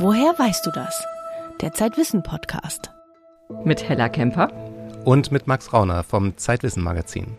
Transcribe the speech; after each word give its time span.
Woher 0.00 0.32
weißt 0.38 0.64
du 0.64 0.70
das? 0.70 1.04
Der 1.60 1.72
Zeitwissen 1.72 2.22
Podcast. 2.22 2.92
Mit 3.64 3.88
Hella 3.88 4.08
Kemper. 4.08 4.52
Und 5.04 5.32
mit 5.32 5.48
Max 5.48 5.72
Rauner 5.72 6.04
vom 6.04 6.36
Zeitwissen 6.36 6.84
Magazin. 6.84 7.36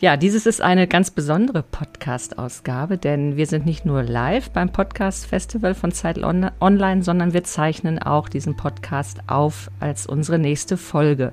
Ja, 0.00 0.16
dieses 0.16 0.46
ist 0.46 0.60
eine 0.60 0.88
ganz 0.88 1.12
besondere 1.12 1.62
Podcast-Ausgabe, 1.62 2.98
denn 2.98 3.36
wir 3.36 3.46
sind 3.46 3.66
nicht 3.66 3.86
nur 3.86 4.02
live 4.02 4.50
beim 4.50 4.72
Podcast-Festival 4.72 5.76
von 5.76 5.92
Zeit 5.92 6.18
Online, 6.18 7.04
sondern 7.04 7.32
wir 7.32 7.44
zeichnen 7.44 8.00
auch 8.00 8.28
diesen 8.28 8.56
Podcast 8.56 9.20
auf 9.28 9.70
als 9.78 10.06
unsere 10.06 10.40
nächste 10.40 10.76
Folge. 10.76 11.32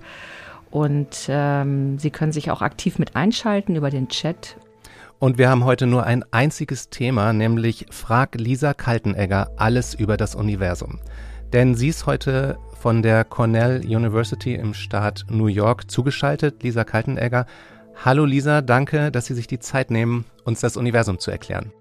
Und 0.69 1.25
ähm, 1.29 1.97
Sie 1.97 2.11
können 2.11 2.31
sich 2.31 2.51
auch 2.51 2.61
aktiv 2.61 2.99
mit 2.99 3.15
einschalten 3.15 3.75
über 3.75 3.89
den 3.89 4.07
Chat 4.07 4.55
und 5.21 5.38
wir 5.38 5.51
haben 5.51 5.65
heute 5.65 5.85
nur 5.85 6.03
ein 6.03 6.25
einziges 6.31 6.89
Thema, 6.89 7.31
nämlich 7.31 7.85
Frag 7.91 8.34
Lisa 8.35 8.73
Kaltenegger 8.73 9.52
alles 9.55 9.94
über 9.94 10.17
das 10.17 10.34
Universum. 10.34 10.99
Denn 11.53 11.75
sie 11.75 11.89
ist 11.89 12.07
heute 12.07 12.57
von 12.80 13.03
der 13.03 13.23
Cornell 13.23 13.81
University 13.85 14.55
im 14.55 14.73
Staat 14.73 15.25
New 15.30 15.45
York 15.45 15.91
zugeschaltet. 15.91 16.63
Lisa 16.63 16.84
Kaltenegger. 16.84 17.45
Hallo 18.03 18.25
Lisa, 18.25 18.63
danke, 18.63 19.11
dass 19.11 19.27
Sie 19.27 19.35
sich 19.35 19.45
die 19.45 19.59
Zeit 19.59 19.91
nehmen, 19.91 20.25
uns 20.44 20.59
das 20.59 20.75
Universum 20.75 21.20
zu 21.20 21.30
erklären. 21.30 21.72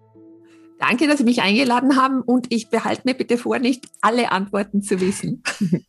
Danke, 0.78 1.06
dass 1.06 1.16
Sie 1.16 1.24
mich 1.24 1.40
eingeladen 1.40 1.96
haben 1.96 2.20
und 2.20 2.52
ich 2.52 2.68
behalte 2.68 3.02
mir 3.06 3.14
bitte 3.14 3.38
vor, 3.38 3.58
nicht 3.58 3.86
alle 4.02 4.32
Antworten 4.32 4.82
zu 4.82 5.00
wissen. 5.00 5.42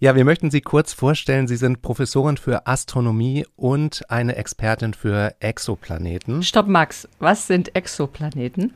Ja, 0.00 0.14
wir 0.14 0.24
möchten 0.24 0.52
Sie 0.52 0.60
kurz 0.60 0.92
vorstellen. 0.92 1.48
Sie 1.48 1.56
sind 1.56 1.82
Professorin 1.82 2.36
für 2.36 2.68
Astronomie 2.68 3.44
und 3.56 4.08
eine 4.08 4.36
Expertin 4.36 4.94
für 4.94 5.34
Exoplaneten. 5.40 6.44
Stopp, 6.44 6.68
Max. 6.68 7.08
Was 7.18 7.48
sind 7.48 7.74
Exoplaneten? 7.74 8.74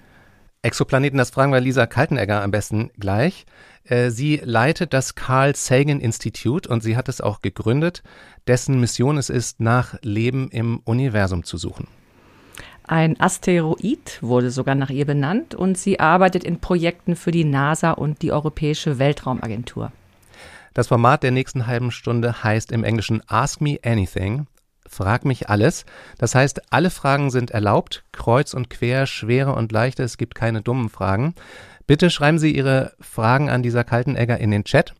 Exoplaneten, 0.62 1.18
das 1.18 1.30
fragen 1.30 1.52
wir 1.52 1.60
Lisa 1.60 1.86
Kaltenegger 1.86 2.42
am 2.42 2.50
besten 2.50 2.90
gleich. 2.98 3.46
Äh, 3.84 4.10
sie 4.10 4.40
leitet 4.42 4.92
das 4.92 5.14
Carl 5.14 5.54
Sagan 5.54 6.00
Institute 6.00 6.68
und 6.68 6.82
sie 6.82 6.96
hat 6.96 7.08
es 7.08 7.20
auch 7.20 7.40
gegründet, 7.40 8.02
dessen 8.48 8.80
Mission 8.80 9.16
es 9.16 9.30
ist, 9.30 9.60
nach 9.60 9.94
Leben 10.02 10.50
im 10.50 10.80
Universum 10.84 11.44
zu 11.44 11.56
suchen. 11.56 11.86
Ein 12.82 13.20
Asteroid 13.20 14.18
wurde 14.22 14.50
sogar 14.50 14.74
nach 14.74 14.90
ihr 14.90 15.06
benannt 15.06 15.54
und 15.54 15.78
sie 15.78 16.00
arbeitet 16.00 16.42
in 16.42 16.58
Projekten 16.58 17.14
für 17.14 17.30
die 17.30 17.44
NASA 17.44 17.92
und 17.92 18.22
die 18.22 18.32
Europäische 18.32 18.98
Weltraumagentur. 18.98 19.92
Das 20.74 20.88
Format 20.88 21.22
der 21.22 21.32
nächsten 21.32 21.66
halben 21.66 21.90
Stunde 21.90 22.42
heißt 22.42 22.72
im 22.72 22.82
Englischen 22.82 23.22
Ask 23.26 23.60
Me 23.60 23.78
Anything. 23.84 24.46
Frag 24.88 25.24
mich 25.24 25.48
alles. 25.48 25.84
Das 26.18 26.34
heißt, 26.34 26.72
alle 26.72 26.90
Fragen 26.90 27.30
sind 27.30 27.50
erlaubt, 27.50 28.04
kreuz 28.12 28.54
und 28.54 28.70
quer, 28.70 29.06
schwere 29.06 29.54
und 29.54 29.72
leichte. 29.72 30.02
Es 30.02 30.16
gibt 30.16 30.34
keine 30.34 30.62
dummen 30.62 30.88
Fragen. 30.88 31.34
Bitte 31.86 32.10
schreiben 32.10 32.38
Sie 32.38 32.54
Ihre 32.54 32.92
Fragen 33.00 33.50
an 33.50 33.62
dieser 33.62 33.84
kalten 33.84 34.16
Egger 34.16 34.38
in 34.38 34.50
den 34.50 34.64
Chat. 34.64 34.94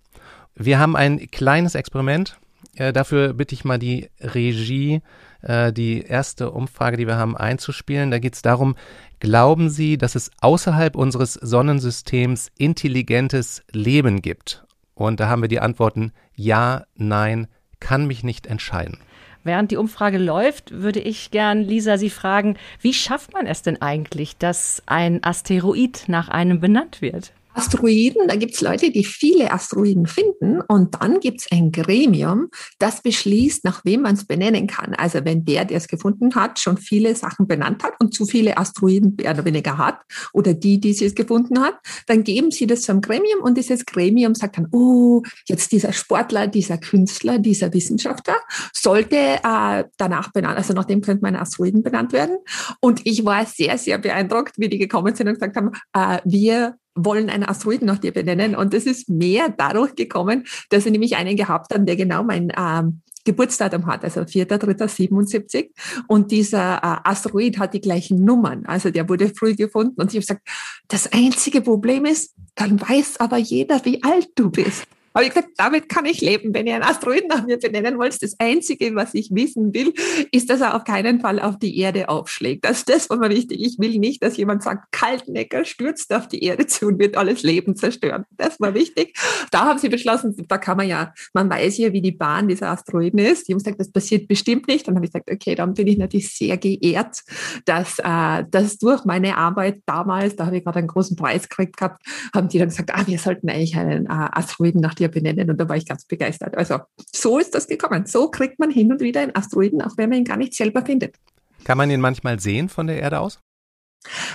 Wir 0.55 0.79
haben 0.79 0.97
ein 0.97 1.31
kleines 1.31 1.75
Experiment. 1.75 2.39
Äh, 2.77 2.93
dafür 2.93 3.33
bitte 3.33 3.55
ich 3.55 3.65
mal 3.65 3.79
die 3.79 4.09
Regie, 4.21 5.01
äh, 5.41 5.73
die 5.73 6.03
erste 6.03 6.51
Umfrage, 6.51 6.97
die 6.97 7.07
wir 7.07 7.17
haben, 7.17 7.37
einzuspielen. 7.37 8.11
Da 8.11 8.19
geht 8.19 8.35
es 8.35 8.43
darum, 8.43 8.77
glauben 9.21 9.71
Sie, 9.71 9.97
dass 9.97 10.15
es 10.15 10.31
außerhalb 10.41 10.97
unseres 10.97 11.35
Sonnensystems 11.35 12.51
intelligentes 12.57 13.63
Leben 13.73 14.23
gibt? 14.23 14.65
Und 14.95 15.21
da 15.21 15.29
haben 15.29 15.43
wir 15.43 15.49
die 15.49 15.61
Antworten 15.61 16.13
Ja, 16.35 16.85
Nein, 16.95 17.49
kann 17.81 18.07
mich 18.07 18.23
nicht 18.25 18.47
entscheiden. 18.47 18.99
Während 19.45 19.73
die 19.73 19.77
Umfrage 19.77 20.19
läuft, 20.19 20.71
würde 20.71 21.01
ich 21.01 21.33
gern 21.33 21.63
Lisa 21.63 21.99
Sie 21.99 22.11
fragen, 22.11 22.57
wie 22.81 22.95
schafft 22.95 23.33
man 23.33 23.47
es 23.47 23.63
denn 23.63 23.83
eigentlich, 23.83 24.37
dass 24.37 24.83
ein 24.87 25.25
Asteroid 25.25 26.05
nach 26.07 26.29
einem 26.29 26.61
benannt 26.61 27.03
wird? 27.03 27.33
Asteroiden, 27.55 28.29
da 28.29 28.37
gibt 28.37 28.55
es 28.55 28.61
Leute, 28.61 28.91
die 28.91 29.05
viele 29.05 29.53
Asteroiden 29.53 30.07
finden 30.07 30.61
und 30.63 30.95
dann 31.01 31.21
gibt 31.21 31.43
es 31.43 31.53
ein 31.53 31.71
Gremium, 31.73 32.49
das 32.79 33.03
beschließt, 33.03 33.65
nach 33.65 33.85
wem 33.85 34.03
man 34.03 34.15
es 34.15 34.25
benennen 34.25 34.67
kann. 34.67 34.95
Also 34.95 35.25
wenn 35.25 35.45
der, 35.45 35.65
der 35.65 35.77
es 35.77 35.89
gefunden 35.89 36.35
hat, 36.35 36.59
schon 36.59 36.79
viele 36.79 37.15
Sachen 37.15 37.47
benannt 37.47 37.83
hat 37.83 37.95
und 38.01 38.15
zu 38.15 38.27
viele 38.27 38.57
Asteroiden 38.57 39.17
mehr 39.21 39.33
oder 39.33 39.45
weniger 39.45 39.79
hat 39.79 40.01
oder 40.33 40.55
die, 40.55 40.81
die 40.81 40.91
es 40.91 41.15
gefunden 41.15 41.61
hat, 41.61 41.75
dann 42.07 42.25
geben 42.25 42.51
sie 42.51 42.67
das 42.67 42.83
zum 42.83 43.01
Gremium 43.01 43.43
und 43.43 43.57
dieses 43.57 43.85
Gremium 43.85 44.35
sagt 44.35 44.57
dann, 44.59 44.69
oh, 44.73 45.23
jetzt 45.47 45.73
dieser 45.73 45.93
Sportler, 45.93 46.47
dieser 46.47 46.79
Künstler, 46.79 47.39
dieser 47.39 47.73
Wissenschaftler 47.73 48.37
sollte 48.73 49.17
äh, 49.17 49.85
danach 49.97 50.33
benannt, 50.33 50.57
also 50.57 50.73
nach 50.73 50.85
dem 50.85 51.01
könnte 51.01 51.23
man 51.23 51.37
Asteroiden 51.37 51.83
benannt 51.83 52.13
werden. 52.13 52.37
Und 52.81 53.01
ich 53.05 53.25
war 53.25 53.45
sehr, 53.47 53.79
sehr 53.79 53.99
beeindruckt, 53.99 54.55
wie 54.59 54.69
die 54.69 54.79
gekommen 54.79 55.15
sind 55.15 55.29
und 55.29 55.35
gesagt 55.35 55.57
haben, 55.57 55.71
äh, 55.93 56.21
wir 56.25 56.77
wollen 56.95 57.31
einen 57.31 57.45
Asteroiden 57.45 57.87
nach 57.87 57.99
dir 57.99 58.13
benennen. 58.13 58.55
Und 58.55 58.75
das 58.75 58.85
ist 58.85 59.09
mehr 59.09 59.49
dadurch 59.57 59.95
gekommen, 59.95 60.45
dass 60.71 60.87
ich 60.87 60.93
nämlich 60.93 61.17
einen 61.17 61.37
gehabt 61.37 61.73
habe, 61.73 61.85
der 61.85 61.97
genau 61.97 62.23
mein 62.23 62.53
ähm, 62.57 63.03
Geburtsdatum 63.25 63.87
hat, 63.87 64.05
also 64.05 64.21
4.3.77. 64.21 65.71
Und 66.09 66.31
dieser 66.31 66.77
äh, 66.77 67.09
Asteroid 67.09 67.59
hat 67.59 67.75
die 67.75 67.81
gleichen 67.81 68.25
Nummern. 68.25 68.67
Also 68.67 68.91
der 68.91 69.09
wurde 69.09 69.33
früh 69.35 69.55
gefunden. 69.55 70.01
Und 70.01 70.13
ich 70.13 70.17
habe 70.17 70.21
gesagt, 70.21 70.49
das 70.89 71.13
einzige 71.13 71.61
Problem 71.61 72.05
ist, 72.05 72.35
dann 72.55 72.81
weiß 72.81 73.21
aber 73.21 73.39
jeder, 73.39 73.85
wie 73.85 74.03
alt 74.03 74.29
du 74.35 74.51
bist. 74.51 74.87
Aber 75.13 75.25
ich 75.25 75.31
gesagt, 75.31 75.51
damit 75.57 75.89
kann 75.89 76.07
ich 76.07 76.21
leben. 76.21 76.55
Wenn 76.55 76.67
ihr 76.67 76.75
einen 76.75 76.85
Asteroiden 76.85 77.29
nach 77.29 77.45
mir 77.45 77.59
benennen 77.59 77.99
wollt, 77.99 78.23
das 78.23 78.39
Einzige, 78.39 78.95
was 78.95 79.15
ich 79.15 79.31
wissen 79.33 79.75
will, 79.75 79.93
ist, 80.31 80.51
dass 80.51 80.61
er 80.61 80.75
auf 80.75 80.85
keinen 80.85 81.21
Fall 81.21 81.41
auf 81.41 81.59
die 81.59 81.79
Erde 81.79 82.09
aufschlägt. 82.09 82.65
Das, 82.65 82.85
das 82.85 83.11
war 83.11 83.19
mir 83.19 83.31
wichtig. 83.31 83.61
Ich 83.61 83.79
will 83.79 83.99
nicht, 83.99 84.23
dass 84.23 84.37
jemand 84.37 84.63
sagt, 84.63 84.93
Kaltnecker 84.93 85.65
stürzt 85.65 86.13
auf 86.13 86.29
die 86.29 86.43
Erde 86.43 86.67
zu 86.67 86.87
und 86.87 86.99
wird 86.99 87.17
alles 87.17 87.43
Leben 87.43 87.77
zerstören. 87.77 88.25
Das 88.37 88.61
war 88.61 88.75
wichtig. 88.75 89.17
Da 89.51 89.65
haben 89.65 89.79
sie 89.79 89.89
beschlossen, 89.89 90.35
da 90.49 90.59
kann 90.59 90.77
man 90.77 90.89
ja, 90.89 91.13
man 91.35 91.51
weiß 91.51 91.79
ja, 91.79 91.93
wie 91.93 92.03
die 92.03 92.13
Bahn 92.13 92.49
dieser 92.49 92.71
Asteroiden 92.71 93.19
ist. 93.19 93.49
Die 93.49 93.53
haben 93.53 93.59
gesagt, 93.59 93.81
das 93.81 93.91
passiert 93.91 94.29
bestimmt 94.29 94.69
nicht. 94.69 94.87
Dann 94.89 94.95
habe 94.95 95.07
ich 95.07 95.13
gesagt, 95.13 95.31
okay, 95.31 95.55
dann 95.55 95.75
bin 95.75 95.87
ich 95.87 95.99
natürlich 95.99 96.35
sehr 96.35 96.57
geehrt, 96.57 97.23
dass, 97.65 97.99
äh, 97.99 98.45
dass 98.51 98.79
durch 98.79 99.05
meine 99.05 99.37
Arbeit 99.37 99.83
damals, 99.87 100.37
da 100.37 100.47
habe 100.47 100.59
ich 100.59 100.65
gerade 100.65 100.79
einen 100.79 100.89
großen 100.89 101.17
Preis 101.17 101.49
gekriegt 101.49 101.77
gehabt, 101.77 102.03
haben 102.35 102.49
die 102.49 102.59
dann 102.59 102.69
gesagt, 102.69 102.91
ah, 102.95 103.07
wir 103.07 103.19
sollten 103.19 103.49
eigentlich 103.49 103.77
einen 103.77 104.07
äh, 104.07 104.09
Asteroiden 104.09 104.81
nach 104.81 104.95
dir 105.03 105.11
benennen 105.11 105.51
und 105.51 105.59
da 105.59 105.69
war 105.69 105.77
ich 105.77 105.87
ganz 105.87 106.05
begeistert. 106.05 106.57
Also 106.57 106.79
so 107.13 107.39
ist 107.39 107.55
das 107.55 107.67
gekommen. 107.67 108.07
So 108.07 108.31
kriegt 108.31 108.59
man 108.59 108.71
hin 108.71 108.93
und 108.93 109.01
wieder 109.01 109.21
einen 109.21 109.35
Asteroiden, 109.35 109.83
auch 109.83 109.97
wenn 109.97 110.09
man 110.09 110.21
ihn 110.21 110.25
gar 110.25 110.37
nicht 110.37 110.55
selber 110.55 110.85
findet. 110.85 111.17
Kann 111.65 111.79
man 111.79 111.91
ihn 111.91 112.01
manchmal 112.01 112.41
sehen 112.41 112.69
von 112.69 112.87
der 112.87 113.01
Erde 113.01 113.21
aus? 113.21 113.41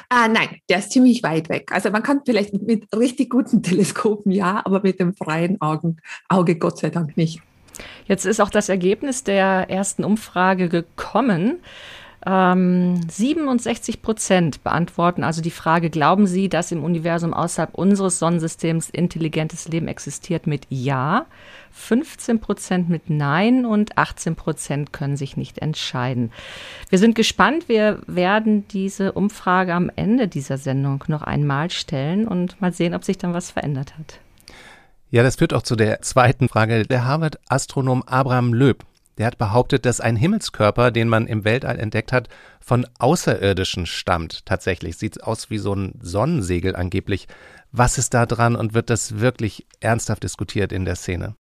Ah, 0.10 0.28
nein, 0.28 0.62
der 0.70 0.80
ist 0.80 0.92
ziemlich 0.92 1.24
weit 1.24 1.50
weg. 1.50 1.72
Also 1.72 1.90
man 1.92 2.04
kann 2.04 2.22
vielleicht 2.26 2.54
mit 2.54 2.86
richtig 2.96 3.30
guten 3.30 3.62
Teleskopen 3.64 4.32
ja, 4.32 4.62
aber 4.66 4.82
mit 4.82 5.00
dem 5.00 5.14
freien 5.14 5.60
Augen, 5.62 5.98
Auge 6.30 6.58
Gott 6.58 6.80
sei 6.80 6.90
Dank 6.90 7.18
nicht. 7.18 7.42
Jetzt 8.06 8.26
ist 8.26 8.40
auch 8.40 8.50
das 8.50 8.70
Ergebnis 8.70 9.24
der 9.24 9.70
ersten 9.70 10.04
Umfrage 10.04 10.70
gekommen. 10.70 11.60
Ähm, 12.30 13.00
67 13.10 14.02
Prozent 14.02 14.62
beantworten 14.62 15.24
also 15.24 15.42
die 15.42 15.50
Frage, 15.50 15.90
glauben 15.90 16.28
Sie, 16.28 16.50
dass 16.50 16.74
im 16.74 16.84
Universum 16.84 17.34
außerhalb 17.34 17.74
unseres 17.74 18.20
Sonnensystems 18.20 18.90
intelligentes 18.90 19.70
Leben 19.70 19.88
existiert 19.88 20.46
mit 20.46 20.68
Ja, 20.68 21.26
15 21.72 22.42
Prozent 22.42 22.90
mit 22.90 23.10
Nein 23.10 23.66
und 23.66 23.98
18 23.98 24.36
Prozent 24.36 24.92
können 24.92 25.16
sich 25.16 25.38
nicht 25.38 25.60
entscheiden. 25.60 26.34
Wir 26.90 27.00
sind 27.00 27.16
gespannt. 27.16 27.70
Wir 27.70 28.02
werden 28.08 28.68
diese 28.68 29.14
Umfrage 29.14 29.74
am 29.74 29.90
Ende 29.96 30.28
dieser 30.28 30.58
Sendung 30.58 31.06
noch 31.08 31.22
einmal 31.22 31.70
stellen 31.70 32.28
und 32.28 32.60
mal 32.60 32.74
sehen, 32.74 32.94
ob 32.94 33.06
sich 33.06 33.18
dann 33.18 33.34
was 33.34 33.52
verändert 33.52 33.98
hat. 33.98 34.20
Ja, 35.12 35.24
das 35.24 35.38
führt 35.38 35.54
auch 35.54 35.62
zu 35.62 35.78
der 35.78 36.02
zweiten 36.02 36.50
Frage. 36.50 36.84
Der 36.84 37.06
Harvard-Astronom 37.06 38.04
Abraham 38.04 38.54
Löb 38.54 38.84
der 39.18 39.28
hat 39.28 39.38
behauptet, 39.38 39.86
dass 39.86 40.02
ein 40.02 40.16
Himmelskörper, 40.16 40.92
den 40.92 41.10
man 41.10 41.28
im 41.28 41.46
Weltall 41.46 41.80
entdeckt 41.80 42.12
hat, 42.12 42.30
von 42.60 42.86
Außerirdischen 43.00 43.86
stammt. 43.86 44.46
Tatsächlich 44.46 44.98
sieht 44.98 45.24
aus 45.24 45.50
wie 45.50 45.58
so 45.58 45.74
ein 45.74 46.00
Sonnensegel 46.02 46.76
angeblich. 46.76 47.28
Was 47.72 47.98
ist 47.98 48.14
da 48.14 48.26
dran 48.26 48.56
und 48.56 48.74
wird 48.74 48.90
das 48.90 49.20
wirklich 49.20 49.68
ernsthaft 49.80 50.24
diskutiert 50.24 50.72
in 50.72 50.86
der 50.86 50.96
Szene? 50.96 51.36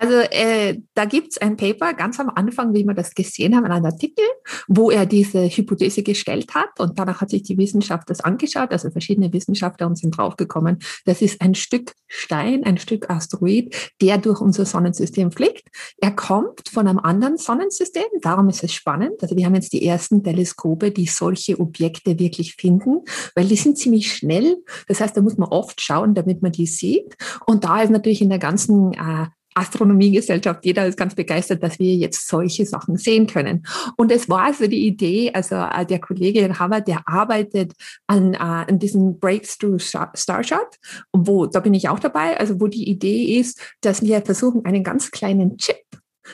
Also 0.00 0.16
äh, 0.30 0.80
da 0.94 1.04
gibt's 1.04 1.36
ein 1.36 1.58
Paper 1.58 1.92
ganz 1.92 2.18
am 2.18 2.30
Anfang, 2.30 2.72
wie 2.72 2.84
wir 2.84 2.94
das 2.94 3.14
gesehen 3.14 3.54
haben, 3.54 3.66
einen 3.66 3.84
Artikel, 3.84 4.24
wo 4.66 4.90
er 4.90 5.04
diese 5.04 5.46
Hypothese 5.46 6.02
gestellt 6.02 6.54
hat 6.54 6.80
und 6.80 6.98
danach 6.98 7.20
hat 7.20 7.28
sich 7.28 7.42
die 7.42 7.58
Wissenschaft 7.58 8.08
das 8.08 8.22
angeschaut, 8.22 8.72
also 8.72 8.90
verschiedene 8.90 9.30
Wissenschaftler 9.30 9.86
und 9.86 9.98
sind 9.98 10.16
draufgekommen, 10.16 10.78
das 11.04 11.20
ist 11.20 11.42
ein 11.42 11.54
Stück 11.54 11.92
Stein, 12.06 12.64
ein 12.64 12.78
Stück 12.78 13.10
Asteroid, 13.10 13.76
der 14.00 14.16
durch 14.16 14.40
unser 14.40 14.64
Sonnensystem 14.64 15.32
fliegt. 15.32 15.68
Er 15.98 16.12
kommt 16.12 16.70
von 16.70 16.88
einem 16.88 16.98
anderen 16.98 17.36
Sonnensystem, 17.36 18.04
darum 18.22 18.48
ist 18.48 18.64
es 18.64 18.72
spannend. 18.72 19.22
Also 19.22 19.36
wir 19.36 19.44
haben 19.44 19.54
jetzt 19.54 19.74
die 19.74 19.86
ersten 19.86 20.24
Teleskope, 20.24 20.92
die 20.92 21.06
solche 21.06 21.60
Objekte 21.60 22.18
wirklich 22.18 22.54
finden, 22.54 23.02
weil 23.34 23.46
die 23.46 23.56
sind 23.56 23.76
ziemlich 23.76 24.12
schnell. 24.14 24.56
Das 24.88 25.02
heißt, 25.02 25.14
da 25.14 25.20
muss 25.20 25.36
man 25.36 25.50
oft 25.50 25.80
schauen, 25.82 26.14
damit 26.14 26.40
man 26.40 26.52
die 26.52 26.66
sieht. 26.66 27.16
Und 27.44 27.64
da 27.64 27.82
ist 27.82 27.90
natürlich 27.90 28.22
in 28.22 28.30
der 28.30 28.38
ganzen 28.38 28.94
äh, 28.94 29.26
Astronomiegesellschaft, 29.54 30.64
jeder 30.64 30.86
ist 30.86 30.96
ganz 30.96 31.14
begeistert, 31.14 31.62
dass 31.62 31.78
wir 31.78 31.94
jetzt 31.94 32.28
solche 32.28 32.66
Sachen 32.66 32.96
sehen 32.96 33.26
können. 33.26 33.66
Und 33.96 34.12
es 34.12 34.28
war 34.28 34.52
so 34.54 34.66
die 34.66 34.86
Idee, 34.86 35.32
also 35.32 35.56
äh, 35.56 35.84
der 35.84 36.00
Kollege 36.00 36.40
in 36.40 36.58
Harvard, 36.58 36.86
der 36.86 37.06
arbeitet 37.06 37.72
an, 38.06 38.34
äh, 38.34 38.38
an 38.38 38.78
diesem 38.78 39.18
Breakthrough 39.18 39.80
Starshot, 39.80 40.78
wo, 41.12 41.46
da 41.46 41.60
bin 41.60 41.74
ich 41.74 41.88
auch 41.88 41.98
dabei, 41.98 42.38
also 42.38 42.60
wo 42.60 42.68
die 42.68 42.88
Idee 42.88 43.38
ist, 43.38 43.60
dass 43.80 44.02
wir 44.02 44.22
versuchen, 44.22 44.64
einen 44.64 44.84
ganz 44.84 45.10
kleinen 45.10 45.58
Chip, 45.58 45.76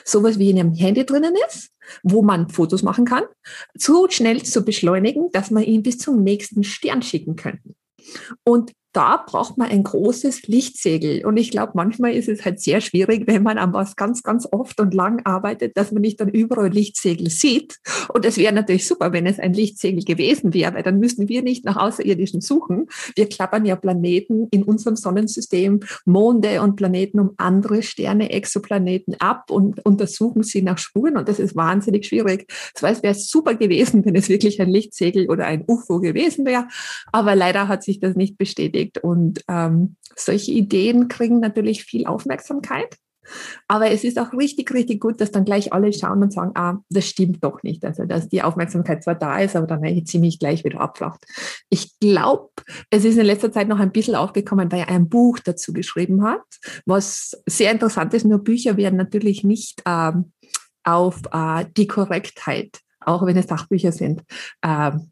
sowas 0.03 0.37
wie 0.37 0.49
in 0.49 0.59
einem 0.59 0.73
Handy 0.73 1.05
drinnen 1.05 1.33
ist, 1.47 1.71
wo 2.03 2.21
man 2.21 2.49
Fotos 2.49 2.83
machen 2.83 3.05
kann, 3.05 3.23
so 3.73 4.07
schnell 4.09 4.43
zu 4.43 4.63
beschleunigen, 4.63 5.29
dass 5.31 5.51
man 5.51 5.63
ihn 5.63 5.83
bis 5.83 5.97
zum 5.97 6.23
nächsten 6.23 6.63
Stern 6.63 7.01
schicken 7.01 7.35
könnten. 7.35 7.75
Und 8.43 8.73
da 8.93 9.17
braucht 9.17 9.57
man 9.57 9.69
ein 9.69 9.83
großes 9.83 10.47
Lichtsegel. 10.47 11.25
Und 11.25 11.37
ich 11.37 11.51
glaube, 11.51 11.73
manchmal 11.75 12.13
ist 12.13 12.29
es 12.29 12.45
halt 12.45 12.59
sehr 12.59 12.81
schwierig, 12.81 13.27
wenn 13.27 13.43
man 13.43 13.57
an 13.57 13.73
was 13.73 13.95
ganz, 13.95 14.23
ganz 14.23 14.47
oft 14.51 14.79
und 14.79 14.93
lang 14.93 15.21
arbeitet, 15.25 15.77
dass 15.77 15.91
man 15.91 16.01
nicht 16.01 16.19
dann 16.19 16.29
überall 16.29 16.69
Lichtsegel 16.69 17.29
sieht. 17.29 17.77
Und 18.13 18.25
es 18.25 18.37
wäre 18.37 18.53
natürlich 18.53 18.87
super, 18.87 19.11
wenn 19.11 19.25
es 19.25 19.39
ein 19.39 19.53
Lichtsegel 19.53 20.03
gewesen 20.03 20.53
wäre, 20.53 20.73
weil 20.73 20.83
dann 20.83 20.99
müssten 20.99 21.27
wir 21.27 21.41
nicht 21.41 21.65
nach 21.65 21.75
Außerirdischen 21.75 22.41
suchen. 22.41 22.87
Wir 23.15 23.27
klappern 23.27 23.65
ja 23.65 23.75
Planeten 23.75 24.47
in 24.51 24.63
unserem 24.63 24.95
Sonnensystem, 24.95 25.81
Monde 26.05 26.61
und 26.61 26.75
Planeten 26.75 27.19
um 27.19 27.31
andere 27.37 27.83
Sterne, 27.83 28.31
Exoplaneten 28.31 29.15
ab 29.19 29.51
und 29.51 29.85
untersuchen 29.85 30.43
sie 30.43 30.61
nach 30.61 30.77
Spuren. 30.77 31.17
Und 31.17 31.27
das 31.27 31.39
ist 31.39 31.55
wahnsinnig 31.55 32.07
schwierig. 32.07 32.47
Das 32.73 32.83
heißt, 32.83 32.97
es 32.97 33.03
wäre 33.03 33.15
super 33.15 33.55
gewesen, 33.55 34.05
wenn 34.05 34.15
es 34.15 34.29
wirklich 34.29 34.61
ein 34.61 34.69
Lichtsegel 34.69 35.29
oder 35.29 35.45
ein 35.45 35.65
UFO 35.67 35.99
gewesen 35.99 36.45
wäre. 36.45 36.67
Aber 37.11 37.35
leider 37.35 37.67
hat 37.67 37.83
sich 37.83 37.99
das 37.99 38.15
nicht 38.15 38.37
bestätigt 38.37 38.76
beschäftigt. 38.77 38.97
Und 38.99 39.43
ähm, 39.47 39.95
solche 40.15 40.51
Ideen 40.51 41.07
kriegen 41.07 41.39
natürlich 41.39 41.83
viel 41.83 42.05
Aufmerksamkeit. 42.05 42.97
Aber 43.67 43.91
es 43.91 44.05
ist 44.05 44.17
auch 44.17 44.31
richtig, 44.31 44.73
richtig 44.73 45.01
gut, 45.01 45.19
dass 45.19 45.31
dann 45.31 45.43
gleich 45.43 45.73
alle 45.73 45.91
schauen 45.91 46.23
und 46.23 46.31
sagen, 46.31 46.51
ah, 46.55 46.77
das 46.89 47.09
stimmt 47.09 47.43
doch 47.43 47.61
nicht. 47.61 47.83
Also, 47.83 48.05
dass 48.05 48.29
die 48.29 48.41
Aufmerksamkeit 48.41 49.03
zwar 49.03 49.15
da 49.15 49.39
ist, 49.39 49.57
aber 49.57 49.67
dann 49.67 50.05
ziemlich 50.05 50.39
gleich 50.39 50.63
wieder 50.63 50.79
abflacht. 50.79 51.25
Ich 51.69 51.99
glaube, 51.99 52.49
es 52.89 53.03
ist 53.03 53.17
in 53.17 53.25
letzter 53.25 53.51
Zeit 53.51 53.67
noch 53.67 53.79
ein 53.79 53.91
bisschen 53.91 54.15
aufgekommen, 54.15 54.71
weil 54.71 54.79
er 54.79 54.87
ein 54.87 55.09
Buch 55.09 55.39
dazu 55.39 55.73
geschrieben 55.73 56.23
hat, 56.23 56.39
was 56.85 57.37
sehr 57.45 57.73
interessant 57.73 58.13
ist. 58.13 58.25
Nur 58.25 58.39
Bücher 58.39 58.77
werden 58.77 58.95
natürlich 58.95 59.43
nicht 59.43 59.81
ähm, 59.85 60.31
auf 60.85 61.19
äh, 61.33 61.65
die 61.75 61.87
Korrektheit, 61.87 62.79
auch 63.01 63.25
wenn 63.25 63.35
es 63.35 63.47
Sachbücher 63.47 63.91
sind, 63.91 64.23
ähm, 64.63 65.11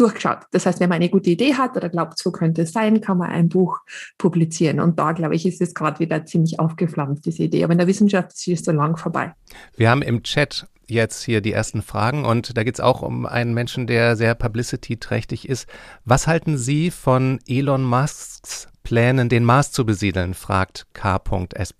durchgeschaut. 0.00 0.40
Das 0.52 0.66
heißt, 0.66 0.80
wenn 0.80 0.88
man 0.88 0.96
eine 0.96 1.08
gute 1.08 1.30
Idee 1.30 1.54
hat 1.54 1.76
oder 1.76 1.88
glaubt, 1.88 2.18
so 2.18 2.30
könnte 2.30 2.62
es 2.62 2.72
sein, 2.72 3.00
kann 3.00 3.18
man 3.18 3.30
ein 3.30 3.48
Buch 3.48 3.80
publizieren. 4.18 4.80
Und 4.80 4.98
da, 4.98 5.12
glaube 5.12 5.34
ich, 5.34 5.46
ist 5.46 5.60
es 5.60 5.74
gerade 5.74 6.00
wieder 6.00 6.24
ziemlich 6.24 6.58
aufgeflammt, 6.58 7.24
diese 7.24 7.44
Idee. 7.44 7.64
Aber 7.64 7.72
in 7.72 7.78
der 7.78 7.86
Wissenschaft 7.86 8.32
ist 8.32 8.48
es 8.48 8.64
so 8.64 8.72
lang 8.72 8.96
vorbei. 8.96 9.34
Wir 9.76 9.90
haben 9.90 10.02
im 10.02 10.22
Chat 10.22 10.66
jetzt 10.86 11.22
hier 11.22 11.40
die 11.40 11.52
ersten 11.52 11.82
Fragen 11.82 12.24
und 12.24 12.56
da 12.56 12.64
geht 12.64 12.74
es 12.74 12.80
auch 12.80 13.02
um 13.02 13.24
einen 13.24 13.54
Menschen, 13.54 13.86
der 13.86 14.16
sehr 14.16 14.34
publicity-trächtig 14.34 15.48
ist. 15.48 15.68
Was 16.04 16.26
halten 16.26 16.58
Sie 16.58 16.90
von 16.90 17.38
Elon 17.46 17.84
Musks 17.84 18.68
Plänen, 18.82 19.28
den 19.28 19.44
Mars 19.44 19.72
zu 19.72 19.84
besiedeln, 19.84 20.34
fragt 20.34 20.86
K.S. 20.94 21.72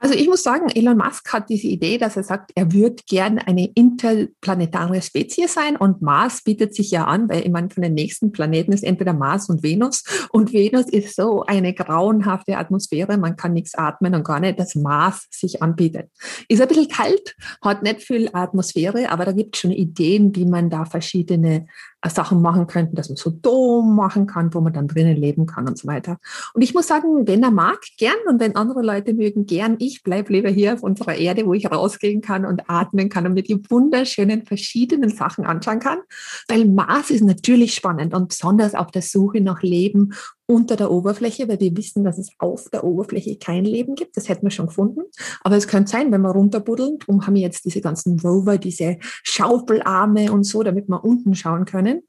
Also 0.00 0.14
ich 0.14 0.28
muss 0.28 0.44
sagen, 0.44 0.68
Elon 0.72 0.96
Musk 0.96 1.32
hat 1.32 1.48
diese 1.50 1.66
Idee, 1.66 1.98
dass 1.98 2.16
er 2.16 2.22
sagt, 2.22 2.52
er 2.54 2.72
würde 2.72 3.02
gern 3.08 3.38
eine 3.38 3.68
interplanetare 3.74 5.02
Spezies 5.02 5.54
sein 5.54 5.76
und 5.76 6.02
Mars 6.02 6.42
bietet 6.42 6.74
sich 6.74 6.92
ja 6.92 7.04
an, 7.04 7.28
weil 7.28 7.44
ich 7.44 7.50
meine, 7.50 7.68
von 7.68 7.82
den 7.82 7.94
nächsten 7.94 8.30
Planeten 8.30 8.72
ist 8.72 8.84
entweder 8.84 9.12
Mars 9.12 9.48
und 9.48 9.64
Venus 9.64 10.04
und 10.30 10.52
Venus 10.52 10.88
ist 10.88 11.16
so 11.16 11.44
eine 11.44 11.74
grauenhafte 11.74 12.58
Atmosphäre, 12.58 13.18
man 13.18 13.36
kann 13.36 13.54
nichts 13.54 13.74
atmen 13.74 14.14
und 14.14 14.24
gar 14.24 14.38
nicht, 14.38 14.60
dass 14.60 14.76
Mars 14.76 15.26
sich 15.30 15.62
anbietet. 15.62 16.10
Ist 16.48 16.62
ein 16.62 16.68
bisschen 16.68 16.88
kalt, 16.88 17.34
hat 17.60 17.82
nicht 17.82 18.02
viel 18.02 18.30
Atmosphäre, 18.32 19.10
aber 19.10 19.24
da 19.24 19.32
gibt 19.32 19.56
es 19.56 19.60
schon 19.60 19.72
Ideen, 19.72 20.34
wie 20.36 20.46
man 20.46 20.70
da 20.70 20.84
verschiedene 20.84 21.66
Sachen 22.06 22.40
machen 22.40 22.68
könnten, 22.68 22.94
dass 22.94 23.08
man 23.08 23.16
so 23.16 23.30
Dom 23.30 23.96
machen 23.96 24.26
kann, 24.26 24.54
wo 24.54 24.60
man 24.60 24.72
dann 24.72 24.86
drinnen 24.86 25.16
leben 25.16 25.46
kann 25.46 25.66
und 25.66 25.76
so 25.76 25.88
weiter. 25.88 26.18
Und 26.54 26.62
ich 26.62 26.72
muss 26.72 26.86
sagen, 26.86 27.26
wenn 27.26 27.42
er 27.42 27.50
mag, 27.50 27.80
gern 27.98 28.14
und 28.28 28.40
wenn 28.40 28.54
andere 28.54 28.82
Leute 28.82 29.14
mögen, 29.14 29.46
gern. 29.46 29.76
Ich 29.80 30.04
bleibe 30.04 30.32
lieber 30.32 30.48
hier 30.48 30.74
auf 30.74 30.82
unserer 30.82 31.16
Erde, 31.16 31.44
wo 31.44 31.54
ich 31.54 31.70
rausgehen 31.70 32.20
kann 32.20 32.46
und 32.46 32.70
atmen 32.70 33.08
kann 33.08 33.26
und 33.26 33.34
mir 33.34 33.42
die 33.42 33.60
wunderschönen 33.68 34.46
verschiedenen 34.46 35.10
Sachen 35.10 35.44
anschauen 35.44 35.80
kann. 35.80 35.98
Weil 36.46 36.66
Mars 36.66 37.10
ist 37.10 37.24
natürlich 37.24 37.74
spannend 37.74 38.14
und 38.14 38.28
besonders 38.28 38.74
auf 38.74 38.92
der 38.92 39.02
Suche 39.02 39.40
nach 39.40 39.62
Leben 39.62 40.12
unter 40.50 40.76
der 40.76 40.90
Oberfläche, 40.90 41.46
weil 41.46 41.60
wir 41.60 41.76
wissen, 41.76 42.04
dass 42.04 42.16
es 42.16 42.30
auf 42.38 42.70
der 42.70 42.82
Oberfläche 42.82 43.36
kein 43.36 43.66
Leben 43.66 43.94
gibt. 43.94 44.16
Das 44.16 44.30
hätten 44.30 44.46
wir 44.46 44.50
schon 44.50 44.68
gefunden. 44.68 45.02
Aber 45.44 45.56
es 45.56 45.68
könnte 45.68 45.90
sein, 45.90 46.10
wenn 46.10 46.22
wir 46.22 46.30
runterbuddeln, 46.30 46.98
darum 47.00 47.26
haben 47.26 47.34
wir 47.34 47.42
jetzt 47.42 47.66
diese 47.66 47.82
ganzen 47.82 48.18
Rover, 48.18 48.56
diese 48.56 48.96
Schaufelarme 49.00 50.32
und 50.32 50.44
so, 50.44 50.62
damit 50.62 50.88
wir 50.88 51.04
unten 51.04 51.34
schauen 51.34 51.66
können. 51.66 52.00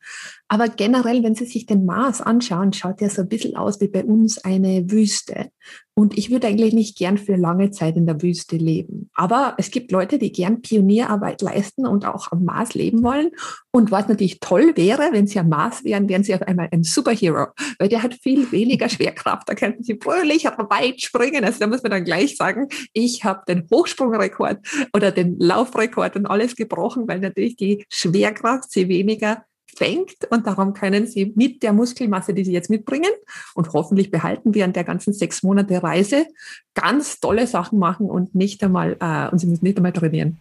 Aber 0.47 0.69
generell, 0.69 1.21
wenn 1.21 1.35
Sie 1.35 1.45
sich 1.45 1.65
den 1.65 1.85
Mars 1.85 2.21
anschauen, 2.21 2.71
schaut 2.71 3.01
der 3.01 3.09
so 3.09 3.23
ein 3.23 3.27
bisschen 3.27 3.57
aus 3.57 3.81
wie 3.81 3.89
bei 3.89 4.05
uns 4.05 4.37
eine 4.37 4.89
Wüste. 4.89 5.51
Und 5.99 6.17
ich 6.17 6.31
würde 6.31 6.47
eigentlich 6.47 6.73
nicht 6.73 6.97
gern 6.97 7.17
für 7.17 7.35
lange 7.35 7.71
Zeit 7.71 7.97
in 7.97 8.05
der 8.05 8.21
Wüste 8.21 8.55
leben. 8.55 9.09
Aber 9.15 9.55
es 9.57 9.69
gibt 9.69 9.91
Leute, 9.91 10.17
die 10.17 10.31
gern 10.31 10.61
Pionierarbeit 10.61 11.41
leisten 11.41 11.85
und 11.85 12.05
auch 12.05 12.31
am 12.31 12.45
Mars 12.45 12.73
leben 12.73 13.03
wollen. 13.03 13.31
Und 13.71 13.91
was 13.91 14.07
natürlich 14.07 14.39
toll 14.39 14.77
wäre, 14.77 15.09
wenn 15.11 15.27
sie 15.27 15.39
am 15.39 15.49
Mars 15.49 15.83
wären, 15.83 16.07
wären 16.07 16.23
sie 16.23 16.33
auf 16.33 16.41
einmal 16.43 16.69
ein 16.71 16.83
Superhero, 16.83 17.47
weil 17.79 17.89
der 17.89 18.01
hat 18.01 18.13
viel 18.13 18.49
weniger 18.53 18.87
Schwerkraft. 18.89 19.49
Da 19.49 19.55
könnten 19.55 19.83
sie 19.83 19.99
fröhlich 20.01 20.45
weit 20.45 21.01
springen. 21.01 21.43
Also 21.43 21.59
da 21.59 21.67
muss 21.67 21.83
man 21.83 21.91
dann 21.91 22.05
gleich 22.05 22.37
sagen, 22.37 22.69
ich 22.93 23.25
habe 23.25 23.41
den 23.45 23.67
Hochsprungrekord 23.69 24.59
oder 24.93 25.11
den 25.11 25.37
Laufrekord 25.37 26.15
und 26.15 26.27
alles 26.27 26.55
gebrochen, 26.55 27.09
weil 27.09 27.19
natürlich 27.19 27.57
die 27.57 27.83
Schwerkraft 27.89 28.71
sie 28.71 28.87
weniger 28.87 29.43
fängt 29.79 30.25
und 30.29 30.45
darum 30.45 30.73
können 30.73 31.07
Sie 31.07 31.31
mit 31.35 31.63
der 31.63 31.71
Muskelmasse, 31.71 32.33
die 32.33 32.43
Sie 32.43 32.51
jetzt 32.51 32.69
mitbringen 32.69 33.11
und 33.55 33.71
hoffentlich 33.71 34.11
behalten 34.11 34.53
während 34.53 34.75
der 34.75 34.83
ganzen 34.83 35.13
sechs 35.13 35.41
Monate 35.41 35.81
Reise, 35.81 36.27
ganz 36.73 37.21
tolle 37.21 37.47
Sachen 37.47 37.79
machen 37.79 38.09
und 38.09 38.35
nicht 38.35 38.61
einmal, 38.61 38.97
äh, 38.99 39.31
und 39.31 39.39
Sie 39.39 39.47
müssen 39.47 39.63
nicht 39.63 39.77
einmal 39.77 39.93
trainieren. 39.93 40.37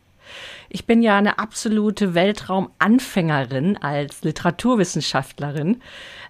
Ich 0.69 0.87
bin 0.87 1.03
ja 1.03 1.17
eine 1.17 1.39
absolute 1.39 2.15
Weltraumanfängerin 2.15 3.77
als 3.77 4.23
Literaturwissenschaftlerin. 4.25 5.81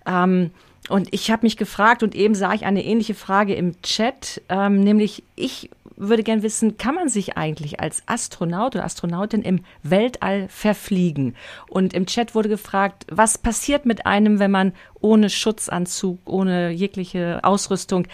Ähm, 0.06 0.50
und 0.90 1.08
ich 1.12 1.30
habe 1.30 1.46
mich 1.46 1.56
gefragt 1.56 2.02
und 2.02 2.14
eben 2.14 2.34
sah 2.34 2.52
ich 2.52 2.66
eine 2.66 2.84
ähnliche 2.84 3.14
Frage 3.14 3.54
im 3.54 3.80
Chat, 3.82 4.42
ähm, 4.50 4.80
nämlich 4.80 5.22
ich 5.34 5.70
würde 5.98 6.22
gern 6.22 6.42
wissen, 6.42 6.78
kann 6.78 6.94
man 6.94 7.08
sich 7.08 7.36
eigentlich 7.36 7.80
als 7.80 8.02
Astronaut 8.06 8.74
oder 8.74 8.84
Astronautin 8.84 9.42
im 9.42 9.60
Weltall 9.82 10.48
verfliegen? 10.48 11.34
Und 11.68 11.92
im 11.94 12.06
Chat 12.06 12.34
wurde 12.34 12.48
gefragt, 12.48 13.06
was 13.10 13.38
passiert 13.38 13.86
mit 13.86 14.06
einem, 14.06 14.38
wenn 14.38 14.50
man 14.50 14.72
ohne 15.00 15.30
Schutzanzug, 15.30 16.18
ohne 16.24 16.70
jegliche 16.70 17.40
Ausrüstung 17.42 18.06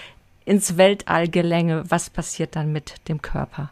ins 0.44 0.76
Weltall 0.76 1.28
gelänge? 1.28 1.84
Was 1.88 2.10
passiert 2.10 2.56
dann 2.56 2.72
mit 2.72 2.94
dem 3.08 3.22
Körper? 3.22 3.70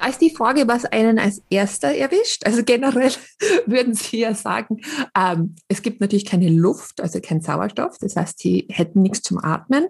Da 0.00 0.06
ist 0.06 0.22
die 0.22 0.34
Frage, 0.34 0.66
was 0.66 0.86
einen 0.86 1.18
als 1.18 1.42
erster 1.50 1.94
erwischt. 1.94 2.46
Also 2.46 2.64
generell 2.64 3.12
würden 3.66 3.92
Sie 3.92 4.20
ja 4.20 4.34
sagen, 4.34 4.80
ähm, 5.14 5.56
es 5.68 5.82
gibt 5.82 6.00
natürlich 6.00 6.24
keine 6.24 6.48
Luft, 6.48 7.02
also 7.02 7.20
kein 7.20 7.42
Sauerstoff. 7.42 7.98
Das 7.98 8.16
heißt, 8.16 8.38
Sie 8.38 8.66
hätten 8.70 9.02
nichts 9.02 9.20
zum 9.20 9.38
Atmen. 9.44 9.88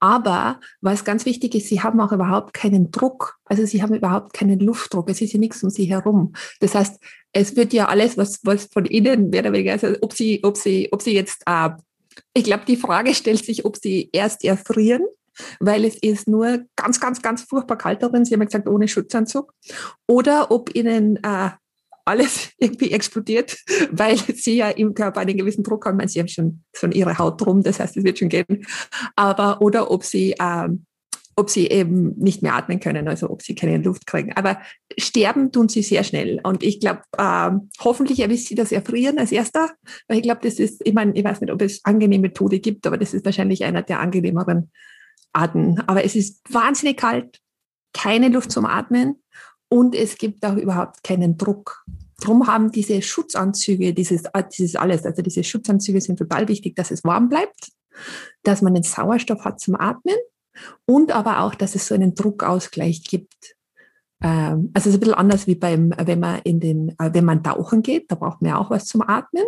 Aber 0.00 0.60
was 0.80 1.04
ganz 1.04 1.26
wichtig 1.26 1.54
ist, 1.54 1.68
Sie 1.68 1.82
haben 1.82 2.00
auch 2.00 2.12
überhaupt 2.12 2.54
keinen 2.54 2.90
Druck. 2.90 3.38
Also 3.44 3.66
Sie 3.66 3.82
haben 3.82 3.94
überhaupt 3.94 4.32
keinen 4.32 4.58
Luftdruck. 4.58 5.08
Es 5.10 5.20
ist 5.20 5.32
ja 5.32 5.38
nichts 5.38 5.62
um 5.62 5.70
Sie 5.70 5.84
herum. 5.84 6.32
Das 6.60 6.74
heißt, 6.74 6.98
es 7.32 7.54
wird 7.54 7.72
ja 7.72 7.86
alles, 7.86 8.16
was, 8.16 8.40
was 8.44 8.64
von 8.64 8.86
innen 8.86 9.30
mehr 9.30 9.42
oder 9.42 9.52
weniger, 9.52 9.72
also 9.72 9.94
ob 10.00 10.14
Sie, 10.14 10.42
ob 10.42 10.56
Sie, 10.56 10.88
ob 10.90 11.02
Sie 11.02 11.14
jetzt, 11.14 11.42
äh, 11.46 11.70
ich 12.34 12.44
glaube, 12.44 12.64
die 12.66 12.76
Frage 12.76 13.14
stellt 13.14 13.44
sich, 13.44 13.64
ob 13.64 13.76
Sie 13.76 14.08
erst 14.12 14.44
erfrieren 14.44 15.02
weil 15.58 15.84
es 15.84 15.96
ist 15.96 16.28
nur 16.28 16.66
ganz, 16.76 17.00
ganz, 17.00 17.22
ganz 17.22 17.42
furchtbar 17.42 17.78
kalt 17.78 18.02
darin. 18.02 18.24
Sie 18.24 18.34
haben 18.34 18.40
ja 18.40 18.46
gesagt, 18.46 18.68
ohne 18.68 18.88
Schutzanzug. 18.88 19.54
Oder 20.06 20.50
ob 20.50 20.74
ihnen 20.74 21.16
äh, 21.22 21.50
alles 22.10 22.50
irgendwie 22.58 22.92
explodiert, 22.92 23.56
weil 23.90 24.16
sie 24.18 24.56
ja 24.56 24.68
im 24.68 24.94
Körper 24.94 25.20
einen 25.20 25.36
gewissen 25.36 25.64
Druck 25.64 25.86
haben. 25.86 26.06
Sie 26.08 26.18
haben 26.18 26.28
schon, 26.28 26.62
schon 26.74 26.92
ihre 26.92 27.18
Haut 27.18 27.40
drum, 27.40 27.62
das 27.62 27.80
heißt, 27.80 27.96
es 27.96 28.04
wird 28.04 28.18
schon 28.18 28.28
gehen. 28.28 28.66
Aber, 29.16 29.62
oder 29.62 29.90
ob 29.90 30.04
sie, 30.04 30.34
ähm, 30.40 30.84
ob 31.36 31.48
sie 31.48 31.68
eben 31.68 32.18
nicht 32.18 32.42
mehr 32.42 32.54
atmen 32.54 32.80
können, 32.80 33.08
also 33.08 33.30
ob 33.30 33.42
sie 33.42 33.54
keine 33.54 33.78
Luft 33.78 34.06
kriegen. 34.06 34.32
Aber 34.34 34.60
sterben 34.98 35.52
tun 35.52 35.68
sie 35.68 35.82
sehr 35.82 36.04
schnell. 36.04 36.40
Und 36.42 36.62
ich 36.62 36.80
glaube, 36.80 37.02
äh, 37.16 37.50
hoffentlich 37.80 38.20
erwischt 38.20 38.48
sie 38.48 38.54
das 38.54 38.72
Erfrieren 38.72 39.18
als 39.18 39.32
erster, 39.32 39.70
weil 40.08 40.18
ich 40.18 40.22
glaube, 40.22 40.40
das 40.42 40.58
ist, 40.58 40.82
ich 40.84 40.92
meine, 40.92 41.12
ich 41.14 41.24
weiß 41.24 41.40
nicht, 41.40 41.52
ob 41.52 41.62
es 41.62 41.84
angenehme 41.84 42.32
Tode 42.32 42.60
gibt, 42.60 42.86
aber 42.86 42.98
das 42.98 43.14
ist 43.14 43.24
wahrscheinlich 43.24 43.64
einer 43.64 43.82
der 43.82 44.00
angenehmeren 44.00 44.70
Arten. 45.32 45.80
Aber 45.86 46.04
es 46.04 46.16
ist 46.16 46.42
wahnsinnig 46.52 46.96
kalt, 46.98 47.40
keine 47.92 48.28
Luft 48.28 48.50
zum 48.50 48.66
Atmen 48.66 49.16
und 49.70 49.94
es 49.94 50.18
gibt 50.18 50.44
auch 50.44 50.56
überhaupt 50.56 51.02
keinen 51.02 51.38
Druck. 51.38 51.84
Drum 52.20 52.46
haben 52.46 52.70
diese 52.70 53.00
Schutzanzüge, 53.00 53.94
dieses, 53.94 54.24
äh, 54.34 54.44
dieses 54.52 54.76
alles, 54.76 55.06
also 55.06 55.22
diese 55.22 55.42
Schutzanzüge 55.42 56.00
sind 56.00 56.18
total 56.18 56.48
wichtig, 56.48 56.76
dass 56.76 56.90
es 56.90 57.04
warm 57.04 57.28
bleibt, 57.28 57.70
dass 58.42 58.60
man 58.60 58.74
den 58.74 58.82
Sauerstoff 58.82 59.44
hat 59.44 59.60
zum 59.60 59.76
Atmen 59.76 60.16
und 60.86 61.12
aber 61.12 61.40
auch, 61.40 61.54
dass 61.54 61.74
es 61.74 61.86
so 61.86 61.94
einen 61.94 62.14
Druckausgleich 62.14 63.04
gibt. 63.04 63.56
Ähm, 64.22 64.70
also 64.74 64.88
es 64.88 64.94
ist 64.94 64.94
ein 64.94 65.00
bisschen 65.00 65.14
anders 65.14 65.46
wie 65.46 65.54
beim, 65.54 65.92
wenn 65.96 66.20
man 66.20 66.40
in 66.44 66.60
den, 66.60 66.90
äh, 66.98 67.10
wenn 67.12 67.24
man 67.24 67.42
tauchen 67.42 67.82
geht, 67.82 68.10
da 68.10 68.16
braucht 68.16 68.42
man 68.42 68.50
ja 68.50 68.58
auch 68.58 68.70
was 68.70 68.86
zum 68.86 69.02
Atmen. 69.02 69.44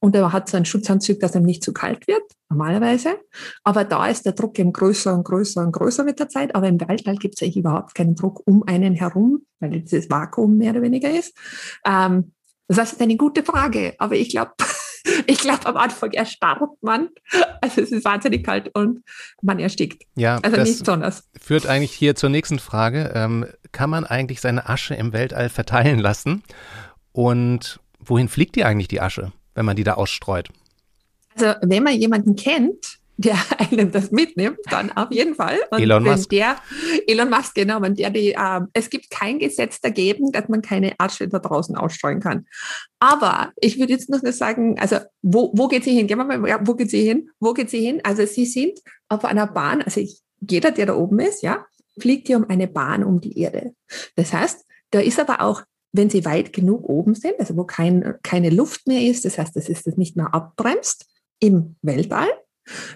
Und 0.00 0.14
er 0.14 0.32
hat 0.32 0.48
so 0.48 0.56
einen 0.56 0.66
Schutzanzug, 0.66 1.20
dass 1.20 1.34
einem 1.34 1.46
nicht 1.46 1.64
zu 1.64 1.72
kalt 1.72 2.06
wird, 2.06 2.22
normalerweise. 2.48 3.18
Aber 3.64 3.84
da 3.84 4.06
ist 4.06 4.24
der 4.24 4.32
Druck 4.32 4.58
eben 4.58 4.72
größer 4.72 5.12
und 5.12 5.24
größer 5.24 5.62
und 5.62 5.72
größer 5.72 6.04
mit 6.04 6.20
der 6.20 6.28
Zeit. 6.28 6.54
Aber 6.54 6.68
im 6.68 6.80
Weltall 6.80 7.16
gibt 7.16 7.34
es 7.36 7.42
eigentlich 7.42 7.56
überhaupt 7.56 7.94
keinen 7.94 8.14
Druck 8.14 8.42
um 8.46 8.62
einen 8.64 8.94
herum, 8.94 9.42
weil 9.60 9.80
dieses 9.80 10.08
Vakuum 10.08 10.58
mehr 10.58 10.70
oder 10.70 10.82
weniger 10.82 11.10
ist. 11.10 11.36
Ähm, 11.84 12.32
das 12.68 12.92
ist 12.92 13.02
eine 13.02 13.16
gute 13.16 13.42
Frage, 13.42 13.94
aber 13.98 14.14
ich 14.14 14.30
glaube, 14.30 14.52
ich 15.26 15.38
glaube, 15.38 15.66
am 15.66 15.76
Anfang 15.76 16.12
erstarrt 16.12 16.82
man. 16.82 17.08
Also 17.60 17.80
es 17.80 17.92
ist 17.92 18.04
wahnsinnig 18.04 18.44
kalt 18.44 18.70
und 18.74 19.02
man 19.42 19.58
erstickt. 19.58 20.04
Ja, 20.16 20.38
also 20.42 20.56
das 20.56 20.68
nicht 20.68 20.78
besonders. 20.80 21.28
Führt 21.40 21.66
eigentlich 21.66 21.92
hier 21.92 22.14
zur 22.14 22.30
nächsten 22.30 22.58
Frage. 22.58 23.12
Ähm, 23.14 23.46
kann 23.72 23.90
man 23.90 24.04
eigentlich 24.04 24.40
seine 24.40 24.68
Asche 24.68 24.94
im 24.94 25.12
Weltall 25.12 25.48
verteilen 25.48 25.98
lassen? 25.98 26.42
Und 27.12 27.80
wohin 28.00 28.28
fliegt 28.28 28.56
die 28.56 28.64
eigentlich, 28.64 28.88
die 28.88 29.00
Asche, 29.00 29.32
wenn 29.54 29.64
man 29.64 29.76
die 29.76 29.84
da 29.84 29.94
ausstreut? 29.94 30.48
Also 31.36 31.54
wenn 31.62 31.82
man 31.82 31.94
jemanden 31.94 32.36
kennt, 32.36 32.98
der 33.16 33.36
einem 33.58 33.92
das 33.92 34.10
mitnimmt, 34.10 34.58
dann 34.70 34.90
auf 34.92 35.10
jeden 35.10 35.34
Fall. 35.34 35.58
Und 35.70 35.80
Elon 35.80 36.04
Musk. 36.04 36.30
Der, 36.30 36.56
Elon 37.06 37.30
Musk, 37.30 37.54
genau, 37.54 37.80
wenn 37.82 37.94
der 37.94 38.10
die, 38.10 38.32
äh, 38.32 38.60
es 38.72 38.90
gibt 38.90 39.10
kein 39.10 39.38
Gesetz 39.38 39.80
dagegen, 39.80 40.32
dass 40.32 40.48
man 40.48 40.62
keine 40.62 40.92
Asche 40.98 41.28
da 41.28 41.38
draußen 41.38 41.76
ausstreuen 41.76 42.20
kann. 42.20 42.46
Aber 42.98 43.52
ich 43.60 43.78
würde 43.78 43.92
jetzt 43.92 44.10
noch 44.10 44.22
nur 44.22 44.32
sagen, 44.32 44.78
also 44.78 44.98
wo, 45.22 45.52
wo 45.54 45.68
geht 45.68 45.84
sie 45.84 45.94
hin? 45.94 46.06
Gehen 46.06 46.18
wir 46.18 46.24
mal, 46.24 46.48
ja, 46.48 46.60
wo 46.62 46.74
geht 46.74 46.90
sie 46.90 47.02
hin? 47.02 47.30
Wo 47.40 47.52
geht 47.52 47.70
sie 47.70 47.80
hin? 47.80 48.00
Also 48.02 48.26
sie 48.26 48.46
sind 48.46 48.80
auf 49.08 49.24
einer 49.24 49.46
Bahn, 49.46 49.82
also 49.82 50.00
ich, 50.00 50.20
jeder, 50.40 50.70
der 50.70 50.86
da 50.86 50.94
oben 50.94 51.20
ist, 51.20 51.42
ja, 51.42 51.66
fliegt 51.98 52.26
hier 52.26 52.36
um 52.36 52.48
eine 52.48 52.66
Bahn 52.66 53.04
um 53.04 53.20
die 53.20 53.38
Erde. 53.38 53.74
Das 54.16 54.32
heißt, 54.32 54.64
da 54.90 55.00
ist 55.00 55.20
aber 55.20 55.40
auch 55.40 55.62
wenn 55.96 56.10
sie 56.10 56.24
weit 56.24 56.52
genug 56.52 56.88
oben 56.88 57.14
sind, 57.14 57.38
also 57.38 57.56
wo 57.56 57.62
kein, 57.62 58.16
keine 58.24 58.50
Luft 58.50 58.88
mehr 58.88 59.00
ist, 59.00 59.24
das 59.24 59.38
heißt, 59.38 59.54
das 59.54 59.68
ist 59.68 59.86
das 59.86 59.96
nicht 59.96 60.16
mehr 60.16 60.34
abbremst 60.34 61.06
im 61.38 61.76
Weltall, 61.82 62.28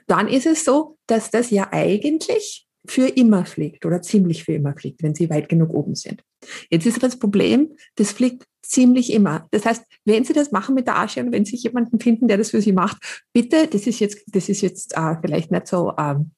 dann 0.06 0.28
ist 0.28 0.46
es 0.46 0.64
so, 0.64 0.98
dass 1.06 1.30
das 1.30 1.50
ja 1.50 1.68
eigentlich 1.72 2.66
für 2.86 3.06
immer 3.06 3.44
fliegt 3.44 3.84
oder 3.84 4.02
ziemlich 4.02 4.44
für 4.44 4.54
immer 4.54 4.74
fliegt, 4.74 5.02
wenn 5.02 5.14
sie 5.14 5.28
weit 5.30 5.48
genug 5.48 5.74
oben 5.74 5.94
sind. 5.94 6.22
Jetzt 6.70 6.86
ist 6.86 7.02
das 7.02 7.18
Problem, 7.18 7.76
das 7.96 8.12
fliegt 8.12 8.44
ziemlich 8.62 9.12
immer. 9.12 9.46
Das 9.50 9.64
heißt, 9.64 9.84
wenn 10.04 10.24
Sie 10.24 10.32
das 10.32 10.52
machen 10.52 10.74
mit 10.74 10.86
der 10.86 10.98
Asche 10.98 11.20
und 11.20 11.32
wenn 11.32 11.44
Sie 11.44 11.56
jemanden 11.56 11.98
finden, 12.00 12.28
der 12.28 12.36
das 12.36 12.50
für 12.50 12.60
Sie 12.60 12.72
macht, 12.72 12.98
bitte, 13.32 13.66
das 13.66 13.86
ist 13.86 13.98
jetzt, 13.98 14.22
das 14.26 14.48
ist 14.48 14.60
jetzt 14.60 14.96
äh, 14.96 15.16
vielleicht 15.20 15.50
nicht 15.50 15.66
so 15.66 15.94
ähm, 15.98 16.32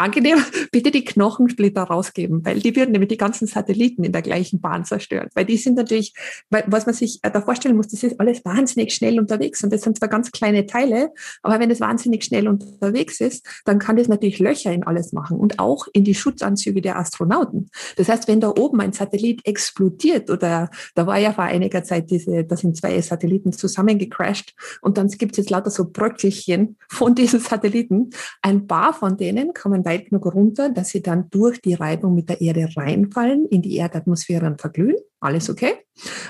angenehm, 0.00 0.38
bitte 0.72 0.90
die 0.90 1.04
Knochensplitter 1.04 1.82
rausgeben, 1.82 2.44
weil 2.44 2.60
die 2.60 2.74
würden 2.74 2.92
nämlich 2.92 3.08
die 3.08 3.16
ganzen 3.16 3.46
Satelliten 3.46 4.04
in 4.04 4.12
der 4.12 4.22
gleichen 4.22 4.60
Bahn 4.60 4.84
zerstören. 4.84 5.28
Weil 5.34 5.44
die 5.44 5.56
sind 5.56 5.76
natürlich, 5.76 6.14
was 6.48 6.86
man 6.86 6.94
sich 6.94 7.20
äh, 7.22 7.30
da 7.30 7.40
vorstellen 7.40 7.76
muss, 7.76 7.88
das 7.88 8.02
ist 8.02 8.18
alles 8.18 8.44
wahnsinnig 8.44 8.94
schnell 8.94 9.18
unterwegs 9.18 9.62
und 9.62 9.72
das 9.72 9.82
sind 9.82 9.98
zwar 9.98 10.08
ganz 10.08 10.30
kleine 10.32 10.66
Teile, 10.66 11.12
aber 11.42 11.60
wenn 11.60 11.70
es 11.70 11.80
wahnsinnig 11.80 12.24
schnell 12.24 12.48
unterwegs 12.48 13.20
ist, 13.20 13.46
dann 13.64 13.78
kann 13.78 13.96
das 13.96 14.08
natürlich 14.08 14.38
Löcher 14.38 14.72
in 14.72 14.84
alles 14.84 15.12
machen 15.12 15.38
und 15.38 15.58
auch 15.58 15.86
in 15.92 16.04
die 16.04 16.14
Schutzanzüge 16.14 16.80
der 16.80 16.98
Astronauten. 16.98 17.70
Das 17.96 18.08
heißt, 18.08 18.28
wenn 18.28 18.40
da 18.40 18.48
oben 18.48 18.80
ein 18.80 18.92
Satellit 18.92 19.46
explodiert 19.46 20.30
oder 20.30 20.70
da 20.94 21.06
war 21.06 21.18
ja 21.18 21.32
vor 21.32 21.44
einiger 21.44 21.84
Zeit 21.84 22.10
diese, 22.10 22.44
da 22.44 22.56
sind 22.56 22.76
zwei 22.76 23.00
Satelliten 23.00 23.52
zusammengecrashed 23.52 24.54
und 24.80 24.96
dann 24.98 25.08
gibt 25.08 25.32
es 25.32 25.38
jetzt 25.38 25.50
lauter 25.50 25.70
so 25.70 25.90
Bröckelchen 25.90 26.76
von 26.88 27.14
diesen 27.14 27.40
Satelliten. 27.40 28.10
Ein 28.42 28.66
paar 28.66 28.94
von 28.94 29.16
denen 29.16 29.52
kommen 29.54 29.82
weit 29.90 30.06
genug 30.06 30.32
runter, 30.34 30.70
dass 30.70 30.90
sie 30.90 31.02
dann 31.02 31.28
durch 31.30 31.60
die 31.60 31.74
Reibung 31.74 32.14
mit 32.14 32.28
der 32.28 32.40
Erde 32.40 32.68
reinfallen, 32.76 33.46
in 33.46 33.62
die 33.62 33.76
Erdatmosphäre 33.76 34.46
und 34.46 34.60
verglühen. 34.60 34.96
Alles 35.18 35.50
okay. 35.50 35.72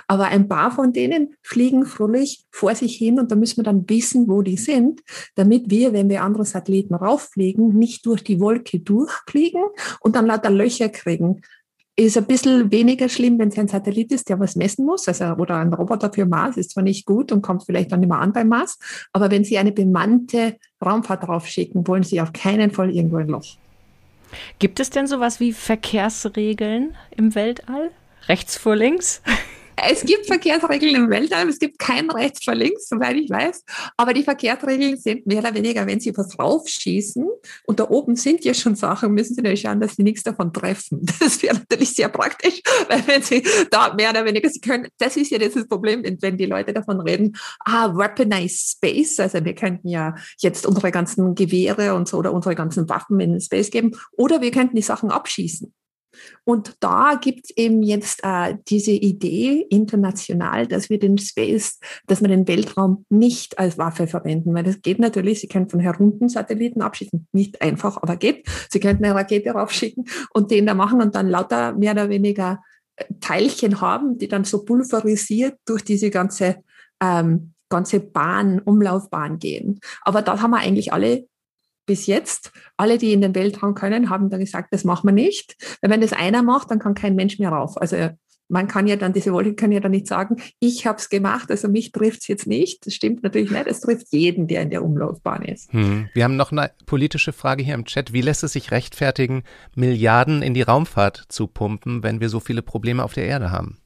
Aber 0.09 0.27
ein 0.27 0.49
paar 0.49 0.73
von 0.73 0.93
denen 0.93 1.35
fliegen 1.43 1.85
fröhlich 1.85 2.45
vor 2.51 2.75
sich 2.75 2.97
hin 2.97 3.21
und 3.21 3.31
da 3.31 3.37
müssen 3.37 3.59
wir 3.59 3.65
dann 3.65 3.89
wissen, 3.89 4.27
wo 4.29 4.43
die 4.43 4.57
sind, 4.57 5.03
damit 5.37 5.71
wir, 5.71 5.93
wenn 5.93 6.09
wir 6.09 6.23
andere 6.23 6.45
Satelliten 6.45 6.95
rauffliegen, 6.95 7.77
nicht 7.77 8.05
durch 8.07 8.25
die 8.25 8.41
Wolke 8.41 8.81
durchfliegen 8.81 9.63
und 10.01 10.17
dann 10.17 10.27
lauter 10.27 10.51
Löcher 10.51 10.89
kriegen 10.89 11.43
ist 12.07 12.17
ein 12.17 12.27
bisschen 12.27 12.71
weniger 12.71 13.09
schlimm, 13.09 13.39
wenn 13.39 13.49
es 13.49 13.59
ein 13.59 13.69
Satellit 13.69 14.13
ist, 14.13 14.29
der 14.29 14.39
was 14.39 14.57
messen 14.57 14.87
muss, 14.87 15.09
also 15.09 15.25
oder 15.37 15.57
ein 15.57 15.73
Roboter 15.73 16.13
für 16.13 16.27
Mars 16.27 16.57
ist 16.57 16.71
zwar 16.71 16.83
nicht 16.83 17.07
gut 17.07 17.33
und 17.33 17.43
kommt 17.43 17.65
vielleicht 17.65 17.93
dann 17.93 18.01
mehr 18.01 18.19
an 18.19 18.33
beim 18.33 18.49
Mars, 18.49 18.79
aber 19.13 19.31
wenn 19.31 19.45
Sie 19.45 19.59
eine 19.59 19.73
bemannte 19.73 20.57
Raumfahrt 20.85 21.27
draufschicken, 21.27 21.87
wollen 21.87 22.03
Sie 22.03 22.21
auf 22.21 22.33
keinen 22.33 22.71
Fall 22.71 22.91
irgendwo 22.91 23.17
ein 23.17 23.29
Loch. 23.29 23.57
Gibt 24.59 24.81
es 24.81 24.91
denn 24.91 25.07
sowas 25.07 25.41
wie 25.41 25.53
Verkehrsregeln 25.53 26.95
im 27.17 27.35
Weltall? 27.35 27.91
Rechts 28.29 28.57
vor 28.57 28.77
links? 28.77 29.23
Es 29.77 30.05
gibt 30.05 30.27
Verkehrsregeln 30.27 30.95
im 30.95 31.11
Weltall, 31.11 31.49
es 31.49 31.59
gibt 31.59 31.79
kein 31.79 32.11
rechts 32.11 32.45
vor 32.45 32.55
links, 32.55 32.89
soweit 32.89 33.17
ich 33.17 33.31
weiß. 33.31 33.65
Aber 33.97 34.13
die 34.13 34.23
Verkehrsregeln 34.23 34.97
sind 34.97 35.27
mehr 35.27 35.39
oder 35.39 35.55
weniger, 35.55 35.87
wenn 35.87 36.01
sie 36.01 36.17
was 36.17 36.39
raufschießen 36.39 37.27
und 37.67 37.81
da 37.81 37.89
oben 37.89 38.17
sind 38.17 38.45
ja 38.45 38.55
schon 38.55 38.75
Sachen, 38.75 39.13
müssen 39.13 39.35
sie 39.35 39.43
natürlich 39.43 39.63
schauen, 39.63 39.81
dass 39.81 39.97
sie 39.97 40.03
nichts 40.03 40.23
davon 40.23 40.53
treffen. 40.53 41.07
Das 41.21 41.43
wäre 41.43 41.55
natürlich 41.55 41.95
sehr 41.95 42.09
praktisch, 42.09 42.63
weil 42.89 43.07
wenn 43.07 43.23
sie 43.23 43.43
da 43.71 43.95
mehr 43.95 44.11
oder 44.11 44.25
weniger, 44.25 44.49
sie 44.49 44.61
können, 44.61 44.89
das 44.99 45.17
ist 45.17 45.31
ja 45.31 45.39
das 45.39 45.55
Problem, 45.69 46.03
wenn 46.21 46.37
die 46.37 46.47
Leute 46.47 46.73
davon 46.73 47.01
reden, 47.01 47.37
ah, 47.65 47.95
weaponized 47.95 48.77
space, 48.77 49.21
also 49.21 49.45
wir 49.45 49.55
könnten 49.55 49.89
ja 49.89 50.15
jetzt 50.39 50.67
unsere 50.67 50.91
ganzen 50.91 51.35
Gewehre 51.35 51.95
und 51.95 52.09
so 52.09 52.17
oder 52.17 52.33
unsere 52.33 52.55
ganzen 52.55 52.89
Waffen 52.89 53.21
in 53.21 53.33
den 53.33 53.41
Space 53.41 53.71
geben 53.71 53.93
oder 54.13 54.41
wir 54.41 54.51
könnten 54.51 54.77
die 54.77 54.83
Sachen 54.83 55.11
abschießen. 55.11 55.73
Und 56.45 56.77
da 56.81 57.19
gibt 57.21 57.47
es 57.47 57.57
eben 57.57 57.83
jetzt 57.83 58.21
äh, 58.23 58.57
diese 58.69 58.93
Idee 58.93 59.67
international, 59.71 60.67
dass 60.67 60.91
wir 60.91 60.99
den 60.99 61.19
Space, 61.19 61.79
dass 62.07 62.21
wir 62.21 62.29
den 62.29 62.47
Weltraum 62.49 63.05
nicht 63.09 63.59
als 63.59 63.79
Waffe 63.79 64.07
verwenden, 64.07 64.55
weil 64.55 64.65
das 64.65 64.83
geht 64.83 64.99
natürlich. 64.99 65.41
Sie 65.41 65.49
können 65.49 65.69
von 65.69 65.81
herunten 65.81 66.29
Satelliten 66.29 66.83
abschießen, 66.83 67.29
nicht 67.33 67.63
einfach, 67.63 68.03
aber 68.03 68.17
geht. 68.17 68.47
Sie 68.71 68.81
könnten 68.81 69.05
eine 69.05 69.15
Rakete 69.15 69.51
raufschicken 69.51 70.05
und 70.33 70.51
den 70.51 70.67
da 70.67 70.75
machen 70.75 71.01
und 71.01 71.15
dann 71.15 71.29
lauter 71.29 71.73
mehr 71.75 71.93
oder 71.93 72.09
weniger 72.09 72.63
äh, 72.97 73.05
Teilchen 73.21 73.81
haben, 73.81 74.19
die 74.19 74.29
dann 74.29 74.45
so 74.45 74.65
pulverisiert 74.65 75.57
durch 75.65 75.85
diese 75.85 76.11
ganze 76.11 76.57
ähm, 77.03 77.55
ganze 77.71 78.01
Bahn, 78.01 78.59
Umlaufbahn 78.59 79.39
gehen. 79.39 79.81
Aber 80.03 80.21
da 80.23 80.43
haben 80.43 80.51
wir 80.51 80.59
eigentlich 80.59 80.93
alle 80.93 81.27
bis 81.87 82.07
jetzt, 82.07 82.53
alle, 82.77 82.99
die 82.99 83.13
in 83.13 83.21
den 83.21 83.35
Weltraum 83.35 83.75
können, 83.75 84.11
haben 84.11 84.31
dann 84.31 84.41
gesagt, 84.41 84.69
das 84.73 84.85
machen 84.85 85.09
wir 85.09 85.13
nicht. 85.13 85.57
Weil 85.81 85.91
wenn 85.91 86.01
das 86.01 86.13
einer 86.13 86.43
macht, 86.43 86.71
dann 86.71 86.79
kann 86.79 86.95
kein 86.95 87.15
Mensch 87.15 87.39
mehr 87.39 87.51
rauf. 87.51 87.81
Also 87.81 88.11
man 88.51 88.69
kann 88.69 88.87
ja 88.87 88.97
dann, 88.97 89.13
diese 89.13 89.33
Wolke 89.33 89.55
kann 89.55 89.73
ja 89.73 89.81
dann 89.81 89.93
nicht 89.93 90.07
sagen, 90.07 90.37
ich 90.59 90.87
habe 90.87 90.99
es 90.99 91.09
gemacht, 91.09 91.51
also 91.51 91.69
mich 91.69 91.93
trifft 91.93 92.23
es 92.23 92.29
jetzt 92.29 92.47
nicht. 92.47 92.85
Das 92.85 92.95
stimmt 92.95 93.23
natürlich 93.23 93.51
nicht. 93.51 93.67
Es 93.67 93.81
trifft 93.81 94.09
jeden, 94.11 94.49
der 94.49 94.63
in 94.63 94.71
der 94.71 94.85
Umlaufbahn 94.85 95.43
ist. 95.43 95.73
Hm. 95.73 96.09
Wir 96.13 96.25
haben 96.25 96.37
noch 96.37 96.53
eine 96.53 96.73
politische 96.87 97.33
Frage 97.33 97.63
hier 97.63 97.75
im 97.75 97.85
Chat. 97.85 98.13
Wie 98.13 98.21
lässt 98.21 98.43
es 98.43 98.53
sich 98.53 98.73
rechtfertigen, 98.73 99.45
Milliarden 99.77 100.43
in 100.43 100.55
die 100.55 100.63
Raumfahrt 100.63 101.25
zu 101.29 101.47
pumpen, 101.47 102.03
wenn 102.03 102.21
wir 102.21 102.29
so 102.29 102.41
viele 102.41 102.63
Probleme 102.63 103.05
auf 103.05 103.15
der 103.15 103.27
Erde 103.27 103.51
haben? 103.53 103.79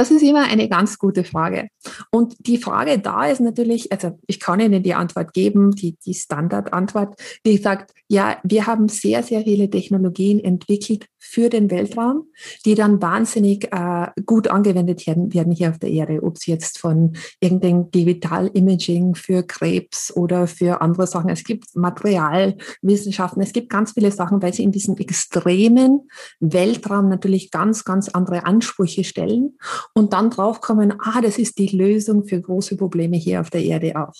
Das 0.00 0.10
ist 0.10 0.22
immer 0.22 0.44
eine 0.44 0.66
ganz 0.66 0.98
gute 0.98 1.24
Frage. 1.24 1.68
Und 2.10 2.34
die 2.46 2.56
Frage 2.56 2.98
da 3.00 3.26
ist 3.26 3.42
natürlich, 3.42 3.92
also 3.92 4.18
ich 4.26 4.40
kann 4.40 4.58
Ihnen 4.58 4.82
die 4.82 4.94
Antwort 4.94 5.34
geben, 5.34 5.72
die, 5.72 5.98
die 6.06 6.14
Standardantwort, 6.14 7.20
die 7.44 7.58
sagt, 7.58 7.92
ja, 8.08 8.38
wir 8.42 8.66
haben 8.66 8.88
sehr, 8.88 9.22
sehr 9.22 9.42
viele 9.42 9.68
Technologien 9.68 10.40
entwickelt 10.40 11.04
für 11.18 11.50
den 11.50 11.70
Weltraum, 11.70 12.28
die 12.64 12.74
dann 12.74 13.02
wahnsinnig 13.02 13.70
äh, 13.72 14.06
gut 14.24 14.48
angewendet 14.48 15.06
werden, 15.06 15.34
werden 15.34 15.52
hier 15.52 15.68
auf 15.68 15.78
der 15.78 15.90
Erde, 15.90 16.22
ob 16.22 16.38
es 16.38 16.46
jetzt 16.46 16.78
von 16.78 17.12
irgendeinem 17.38 17.90
Digital-Imaging 17.90 19.14
für 19.16 19.42
Krebs 19.42 20.16
oder 20.16 20.46
für 20.46 20.80
andere 20.80 21.06
Sachen. 21.06 21.28
Es 21.28 21.44
gibt 21.44 21.76
Materialwissenschaften, 21.76 23.42
es 23.42 23.52
gibt 23.52 23.68
ganz 23.68 23.92
viele 23.92 24.10
Sachen, 24.10 24.40
weil 24.40 24.54
sie 24.54 24.62
in 24.62 24.72
diesem 24.72 24.96
extremen 24.96 26.08
Weltraum 26.40 27.10
natürlich 27.10 27.50
ganz, 27.50 27.84
ganz 27.84 28.08
andere 28.08 28.46
Ansprüche 28.46 29.04
stellen 29.04 29.58
und 29.94 30.12
dann 30.12 30.30
draufkommen, 30.30 30.94
ah, 30.98 31.20
das 31.20 31.38
ist 31.38 31.58
die 31.58 31.68
Lösung 31.68 32.24
für 32.24 32.40
große 32.40 32.76
Probleme 32.76 33.16
hier 33.16 33.40
auf 33.40 33.50
der 33.50 33.64
Erde 33.64 33.96
auch. 33.96 34.14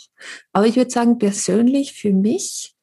Aber 0.52 0.66
ich 0.66 0.76
würde 0.76 0.90
sagen, 0.90 1.18
persönlich 1.18 1.92
für 1.92 2.12
mich 2.12 2.74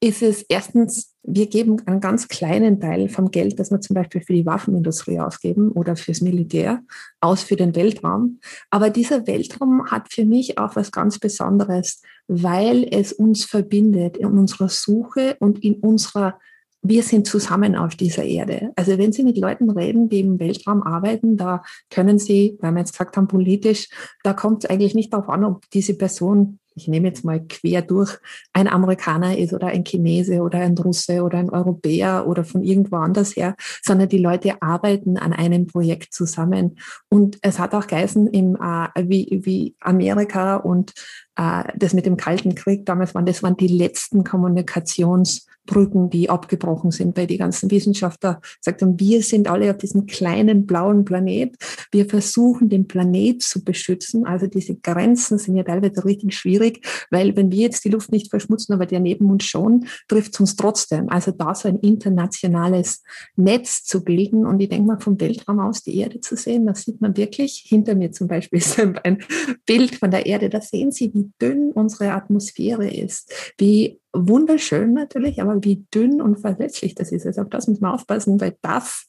ist 0.00 0.22
es 0.22 0.42
erstens, 0.48 1.14
wir 1.22 1.46
geben 1.46 1.80
einen 1.86 2.00
ganz 2.00 2.28
kleinen 2.28 2.80
Teil 2.80 3.08
vom 3.08 3.30
Geld, 3.30 3.58
das 3.58 3.70
wir 3.70 3.80
zum 3.80 3.94
Beispiel 3.94 4.20
für 4.20 4.34
die 4.34 4.44
Waffenindustrie 4.44 5.18
ausgeben 5.18 5.70
oder 5.70 5.96
fürs 5.96 6.20
Militär, 6.20 6.82
aus 7.20 7.42
für 7.42 7.56
den 7.56 7.74
Weltraum. 7.74 8.40
Aber 8.70 8.90
dieser 8.90 9.26
Weltraum 9.26 9.90
hat 9.90 10.12
für 10.12 10.26
mich 10.26 10.58
auch 10.58 10.76
was 10.76 10.92
ganz 10.92 11.18
Besonderes, 11.18 12.02
weil 12.28 12.86
es 12.90 13.12
uns 13.12 13.44
verbindet 13.44 14.18
in 14.18 14.26
unserer 14.26 14.68
Suche 14.68 15.36
und 15.40 15.64
in 15.64 15.76
unserer 15.76 16.38
wir 16.84 17.02
sind 17.02 17.26
zusammen 17.26 17.76
auf 17.76 17.96
dieser 17.96 18.24
Erde. 18.24 18.70
Also 18.76 18.98
wenn 18.98 19.10
Sie 19.10 19.24
mit 19.24 19.38
Leuten 19.38 19.70
reden, 19.70 20.08
die 20.08 20.20
im 20.20 20.38
Weltraum 20.38 20.82
arbeiten, 20.82 21.36
da 21.36 21.62
können 21.90 22.18
Sie, 22.18 22.58
weil 22.60 22.72
wir 22.72 22.80
jetzt 22.80 22.92
gesagt 22.92 23.16
haben, 23.16 23.26
politisch, 23.26 23.88
da 24.22 24.34
kommt 24.34 24.64
es 24.64 24.70
eigentlich 24.70 24.94
nicht 24.94 25.12
darauf 25.12 25.28
an, 25.30 25.44
ob 25.44 25.68
diese 25.70 25.94
Person 25.94 26.60
ich 26.76 26.88
nehme 26.88 27.08
jetzt 27.08 27.24
mal 27.24 27.40
quer 27.40 27.82
durch, 27.82 28.18
ein 28.52 28.68
Amerikaner 28.68 29.38
ist 29.38 29.52
oder 29.52 29.68
ein 29.68 29.84
Chinese 29.84 30.40
oder 30.40 30.58
ein 30.58 30.76
Russe 30.76 31.22
oder 31.22 31.38
ein 31.38 31.50
Europäer 31.50 32.26
oder 32.26 32.44
von 32.44 32.62
irgendwo 32.62 32.96
anders 32.96 33.36
her, 33.36 33.54
sondern 33.82 34.08
die 34.08 34.18
Leute 34.18 34.60
arbeiten 34.60 35.16
an 35.16 35.32
einem 35.32 35.66
Projekt 35.66 36.12
zusammen. 36.12 36.78
Und 37.08 37.38
es 37.42 37.58
hat 37.58 37.74
auch 37.74 37.86
geheißen, 37.86 38.26
im, 38.28 38.56
äh, 38.56 38.88
wie, 39.08 39.40
wie 39.44 39.76
Amerika 39.80 40.56
und 40.56 40.92
das 41.36 41.94
mit 41.94 42.06
dem 42.06 42.16
Kalten 42.16 42.54
Krieg 42.54 42.86
damals 42.86 43.14
waren, 43.14 43.26
das 43.26 43.42
waren 43.42 43.56
die 43.56 43.66
letzten 43.66 44.22
Kommunikationsbrücken, 44.22 46.08
die 46.08 46.30
abgebrochen 46.30 46.92
sind 46.92 47.14
bei 47.14 47.26
die 47.26 47.38
ganzen 47.38 47.72
Wissenschaftler. 47.72 48.40
Sagt 48.60 48.82
haben, 48.82 49.00
wir 49.00 49.20
sind 49.22 49.48
alle 49.48 49.70
auf 49.70 49.78
diesem 49.78 50.06
kleinen 50.06 50.64
blauen 50.64 51.04
Planet. 51.04 51.56
Wir 51.90 52.06
versuchen, 52.06 52.68
den 52.68 52.86
Planet 52.86 53.42
zu 53.42 53.64
beschützen. 53.64 54.24
Also 54.26 54.46
diese 54.46 54.76
Grenzen 54.76 55.38
sind 55.38 55.56
ja 55.56 55.64
teilweise 55.64 56.04
richtig 56.04 56.34
schwierig, 56.34 56.86
weil 57.10 57.36
wenn 57.36 57.50
wir 57.50 57.62
jetzt 57.62 57.84
die 57.84 57.90
Luft 57.90 58.12
nicht 58.12 58.30
verschmutzen, 58.30 58.72
aber 58.72 58.86
der 58.86 59.00
neben 59.00 59.28
uns 59.28 59.44
schon, 59.44 59.86
trifft 60.06 60.34
es 60.34 60.40
uns 60.40 60.54
trotzdem. 60.54 61.08
Also 61.08 61.32
da 61.32 61.52
so 61.56 61.68
ein 61.68 61.80
internationales 61.80 63.02
Netz 63.34 63.82
zu 63.82 64.04
bilden 64.04 64.46
und 64.46 64.60
ich 64.60 64.68
denke 64.68 64.86
mal 64.86 65.00
vom 65.00 65.20
Weltraum 65.20 65.58
aus 65.58 65.82
die 65.82 65.98
Erde 65.98 66.20
zu 66.20 66.36
sehen, 66.36 66.66
da 66.66 66.76
sieht 66.76 67.00
man 67.00 67.16
wirklich, 67.16 67.64
hinter 67.66 67.96
mir 67.96 68.12
zum 68.12 68.28
Beispiel 68.28 68.58
ist 68.60 68.78
ein 68.78 69.18
Bild 69.66 69.96
von 69.96 70.12
der 70.12 70.26
Erde, 70.26 70.48
da 70.48 70.60
sehen 70.60 70.92
Sie, 70.92 71.12
wie 71.12 71.23
dünn 71.40 71.72
unsere 71.72 72.12
Atmosphäre 72.12 72.88
ist, 72.88 73.54
wie 73.58 74.00
wunderschön 74.12 74.92
natürlich, 74.92 75.40
aber 75.40 75.62
wie 75.64 75.84
dünn 75.92 76.20
und 76.20 76.40
verletzlich 76.40 76.94
das 76.94 77.12
ist. 77.12 77.26
Also 77.26 77.42
auf 77.42 77.50
das 77.50 77.66
muss 77.66 77.80
man 77.80 77.92
aufpassen, 77.92 78.40
weil 78.40 78.56
das 78.62 79.06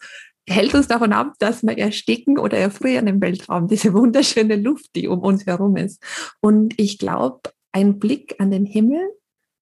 hält 0.48 0.76
uns 0.76 0.88
davon 0.88 1.14
ab, 1.14 1.34
dass 1.40 1.64
wir 1.64 1.78
ersticken 1.78 2.38
oder 2.38 2.58
erfrieren 2.58 3.08
im 3.08 3.22
Weltraum, 3.22 3.68
diese 3.68 3.94
wunderschöne 3.94 4.56
Luft, 4.56 4.96
die 4.96 5.08
um 5.08 5.20
uns 5.20 5.46
herum 5.46 5.76
ist. 5.76 6.02
Und 6.42 6.80
ich 6.80 6.98
glaube, 6.98 7.52
ein 7.72 8.00
Blick 8.00 8.36
an 8.40 8.52
den 8.52 8.66
Himmel 8.66 9.02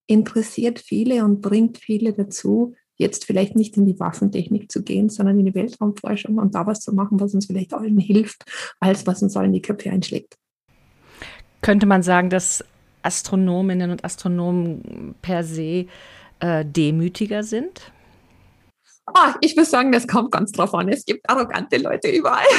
interessiert 0.08 0.80
viele 0.80 1.24
und 1.24 1.42
bringt 1.42 1.78
viele 1.78 2.14
dazu, 2.14 2.76
jetzt 2.96 3.26
vielleicht 3.26 3.56
nicht 3.56 3.76
in 3.78 3.86
die 3.86 4.00
Waffentechnik 4.00 4.72
zu 4.72 4.84
gehen, 4.84 5.10
sondern 5.10 5.40
in 5.40 5.46
die 5.46 5.56
Weltraumforschung 5.56 6.38
und 6.38 6.54
da 6.54 6.68
was 6.68 6.82
zu 6.82 6.94
machen, 6.94 7.20
was 7.20 7.34
uns 7.34 7.48
vielleicht 7.48 7.74
allen 7.74 7.98
hilft, 7.98 8.44
als 8.80 9.08
was 9.08 9.24
uns 9.24 9.36
allen 9.36 9.54
die 9.54 9.62
Köpfe 9.62 9.90
einschlägt. 9.90 10.38
Könnte 11.64 11.86
man 11.86 12.04
sagen, 12.04 12.30
dass 12.30 12.64
Astronominnen 13.04 13.90
und 13.90 14.04
Astronomen 14.04 15.16
per 15.22 15.46
se 15.46 15.88
äh, 16.40 16.66
demütiger 16.66 17.42
sind? 17.44 17.90
Oh, 19.08 19.32
ich 19.40 19.56
würde 19.56 19.70
sagen, 19.70 19.92
das 19.94 20.06
kommt 20.08 20.32
ganz 20.32 20.52
drauf 20.52 20.74
an. 20.74 20.90
Es 20.90 21.06
gibt 21.06 21.30
arrogante 21.30 21.78
Leute 21.78 22.10
überall. 22.10 22.46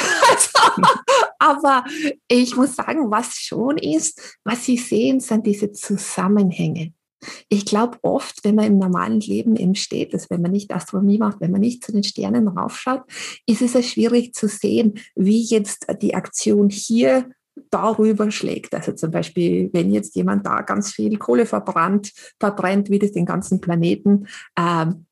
Also, 1.37 1.69
aber 1.77 1.83
ich 2.27 2.55
muss 2.55 2.75
sagen, 2.75 3.11
was 3.11 3.35
schon 3.35 3.77
ist, 3.77 4.39
was 4.43 4.65
Sie 4.65 4.77
sehen, 4.77 5.19
sind 5.19 5.45
diese 5.45 5.71
Zusammenhänge. 5.71 6.93
Ich 7.49 7.65
glaube 7.65 7.99
oft, 8.01 8.43
wenn 8.43 8.55
man 8.55 8.65
im 8.65 8.79
normalen 8.79 9.19
Leben 9.19 9.55
eben 9.55 9.75
steht, 9.75 10.15
dass 10.15 10.29
wenn 10.31 10.41
man 10.41 10.51
nicht 10.51 10.73
Astronomie 10.73 11.19
macht, 11.19 11.41
wenn 11.41 11.51
man 11.51 11.61
nicht 11.61 11.83
zu 11.83 11.91
den 11.91 12.03
Sternen 12.03 12.47
raufschaut, 12.47 13.03
ist 13.45 13.61
es 13.61 13.73
ja 13.73 13.83
schwierig 13.83 14.33
zu 14.33 14.47
sehen, 14.47 14.99
wie 15.13 15.43
jetzt 15.43 15.85
die 16.01 16.15
Aktion 16.15 16.69
hier 16.69 17.29
darüber 17.69 18.31
schlägt. 18.31 18.73
Also 18.73 18.93
zum 18.93 19.11
Beispiel, 19.11 19.69
wenn 19.73 19.91
jetzt 19.91 20.15
jemand 20.15 20.45
da 20.45 20.61
ganz 20.61 20.91
viel 20.91 21.17
Kohle 21.17 21.45
verbrannt, 21.45 22.11
verbrennt, 22.39 22.89
wie 22.89 22.99
das 22.99 23.11
den 23.11 23.25
ganzen 23.25 23.61
Planeten 23.61 24.27
ähm, 24.57 25.05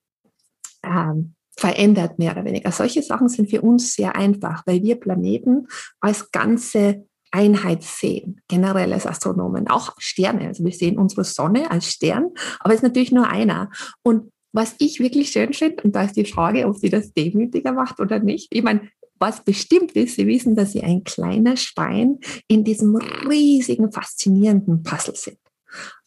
ähm, 0.83 1.35
verändert, 1.55 2.19
mehr 2.19 2.31
oder 2.33 2.45
weniger. 2.45 2.71
Solche 2.71 3.01
Sachen 3.01 3.29
sind 3.29 3.49
für 3.49 3.61
uns 3.61 3.93
sehr 3.93 4.15
einfach, 4.15 4.63
weil 4.65 4.81
wir 4.81 4.99
Planeten 4.99 5.67
als 5.99 6.31
ganze 6.31 7.05
Einheit 7.31 7.83
sehen, 7.83 8.41
generell 8.47 8.93
als 8.93 9.07
Astronomen, 9.07 9.67
auch 9.67 9.93
Sterne. 9.97 10.47
Also 10.47 10.63
wir 10.63 10.71
sehen 10.71 10.97
unsere 10.97 11.23
Sonne 11.23 11.71
als 11.71 11.87
Stern, 11.87 12.31
aber 12.59 12.73
es 12.73 12.79
ist 12.79 12.83
natürlich 12.83 13.11
nur 13.11 13.27
einer. 13.27 13.71
Und 14.03 14.31
was 14.51 14.75
ich 14.77 14.99
wirklich 14.99 15.31
schön 15.31 15.51
finde, 15.53 15.83
und 15.83 15.95
da 15.95 16.03
ist 16.03 16.15
die 16.15 16.25
Frage, 16.25 16.67
ob 16.67 16.77
sie 16.77 16.89
das 16.89 17.11
demütiger 17.11 17.71
macht 17.71 17.99
oder 17.99 18.19
nicht. 18.19 18.47
Ich 18.51 18.61
meine, 18.61 18.87
was 19.19 19.43
bestimmt 19.43 19.93
ist, 19.93 20.15
Sie 20.15 20.27
wissen, 20.27 20.55
dass 20.55 20.73
Sie 20.73 20.83
ein 20.83 21.03
kleiner 21.03 21.55
Stein 21.55 22.19
in 22.47 22.63
diesem 22.63 22.95
riesigen, 22.95 23.91
faszinierenden 23.91 24.83
Puzzle 24.83 25.15
sind. 25.15 25.39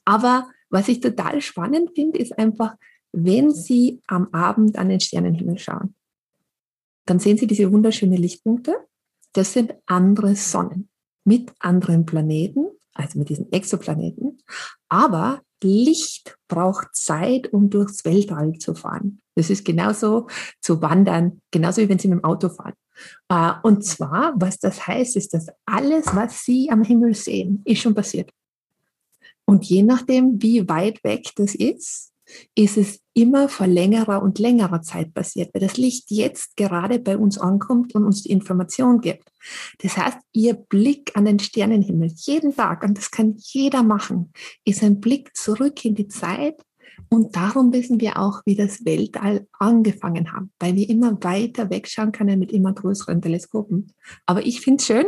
Aber 0.05 0.49
was 0.71 0.89
ich 0.89 1.01
total 1.01 1.41
spannend 1.41 1.91
finde, 1.95 2.19
ist 2.19 2.39
einfach, 2.39 2.75
wenn 3.13 3.53
Sie 3.53 4.01
am 4.07 4.29
Abend 4.33 4.79
an 4.79 4.89
den 4.89 5.01
Sternenhimmel 5.01 5.59
schauen, 5.59 5.95
dann 7.07 7.19
sehen 7.19 7.39
Sie 7.39 7.47
diese 7.47 7.71
wunderschönen 7.73 8.17
Lichtpunkte. 8.17 8.77
Das 9.33 9.53
sind 9.53 9.75
andere 9.87 10.35
Sonnen 10.35 10.89
mit 11.25 11.53
anderen 11.61 12.05
Planeten, 12.05 12.67
also 12.93 13.19
mit 13.19 13.29
diesen 13.29 13.51
Exoplaneten. 13.53 14.39
Aber 14.89 15.41
Licht 15.63 16.37
braucht 16.49 16.95
Zeit, 16.95 17.53
um 17.53 17.71
durchs 17.71 18.05
Weltall 18.05 18.55
zu 18.59 18.75
fahren. 18.75 19.21
Das 19.35 19.51
ist 19.51 19.65
genauso 19.65 20.29
zu 20.61 20.81
wandern, 20.83 21.41
genauso 21.51 21.83
wie 21.83 21.89
wenn 21.89 21.99
Sie 21.99 22.09
mit 22.09 22.19
dem 22.19 22.25
Auto 22.25 22.49
fahren. 22.49 22.75
Äh, 23.29 23.53
und 23.63 23.85
zwar, 23.85 24.35
was 24.37 24.59
das 24.59 24.87
heißt, 24.87 25.17
ist, 25.17 25.35
dass 25.35 25.49
alles, 25.65 26.07
was 26.15 26.45
Sie 26.45 26.71
am 26.71 26.83
Himmel 26.83 27.15
sehen, 27.15 27.63
ist 27.65 27.81
schon 27.81 27.95
passiert. 27.95 28.31
Und 29.45 29.65
je 29.65 29.83
nachdem, 29.83 30.43
wie 30.43 30.69
weit 30.69 31.03
weg 31.05 31.31
das 31.37 31.55
ist, 31.55 32.13
ist 32.55 32.77
es 32.77 33.01
immer 33.15 33.49
vor 33.49 33.67
längerer 33.67 34.23
und 34.23 34.39
längerer 34.39 34.83
Zeit 34.83 35.15
passiert, 35.15 35.55
weil 35.55 35.61
das 35.61 35.77
Licht 35.77 36.11
jetzt 36.11 36.57
gerade 36.57 36.99
bei 36.99 37.17
uns 37.17 37.39
ankommt 37.39 37.95
und 37.95 38.05
uns 38.05 38.25
die 38.25 38.31
Information 38.31 39.01
gibt. 39.01 39.31
Das 39.79 39.97
heißt, 39.97 40.19
Ihr 40.33 40.55
Blick 40.55 41.17
an 41.17 41.25
den 41.25 41.39
Sternenhimmel 41.39 42.13
jeden 42.17 42.55
Tag, 42.55 42.83
und 42.83 42.99
das 42.99 43.11
kann 43.11 43.37
jeder 43.39 43.83
machen, 43.83 44.33
ist 44.65 44.83
ein 44.83 45.01
Blick 45.01 45.37
zurück 45.37 45.85
in 45.85 45.95
die 45.95 46.09
Zeit, 46.09 46.61
und 47.09 47.37
darum 47.37 47.73
wissen 47.73 48.01
wir 48.01 48.19
auch, 48.19 48.43
wie 48.45 48.57
das 48.57 48.85
Weltall 48.85 49.47
angefangen 49.59 50.33
hat, 50.33 50.45
weil 50.59 50.77
wir 50.77 50.89
immer 50.89 51.23
weiter 51.23 51.71
wegschauen 51.71 52.13
können 52.13 52.39
mit 52.39 52.53
immer 52.53 52.73
größeren 52.73 53.21
Teleskopen. 53.23 53.93
Aber 54.27 54.45
ich 54.45 54.61
finde 54.61 54.81
es 54.81 54.87
schön, 54.87 55.07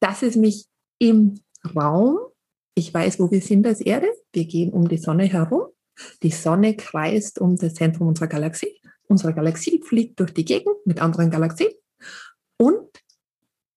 dass 0.00 0.22
es 0.22 0.36
mich 0.36 0.66
im 0.98 1.40
Raum, 1.74 2.18
ich 2.74 2.92
weiß, 2.92 3.18
wo 3.20 3.30
wir 3.30 3.40
sind 3.40 3.66
als 3.66 3.80
Erde, 3.80 4.08
wir 4.32 4.44
gehen 4.44 4.72
um 4.72 4.88
die 4.88 4.98
Sonne 4.98 5.24
herum, 5.24 5.66
die 6.22 6.30
Sonne 6.30 6.76
kreist 6.76 7.40
um 7.40 7.56
das 7.56 7.74
Zentrum 7.74 8.08
unserer 8.08 8.28
Galaxie, 8.28 8.80
unsere 9.08 9.34
Galaxie 9.34 9.80
fliegt 9.82 10.20
durch 10.20 10.34
die 10.34 10.44
Gegend 10.44 10.74
mit 10.84 11.00
anderen 11.00 11.30
Galaxien. 11.30 11.70
Und 12.58 12.88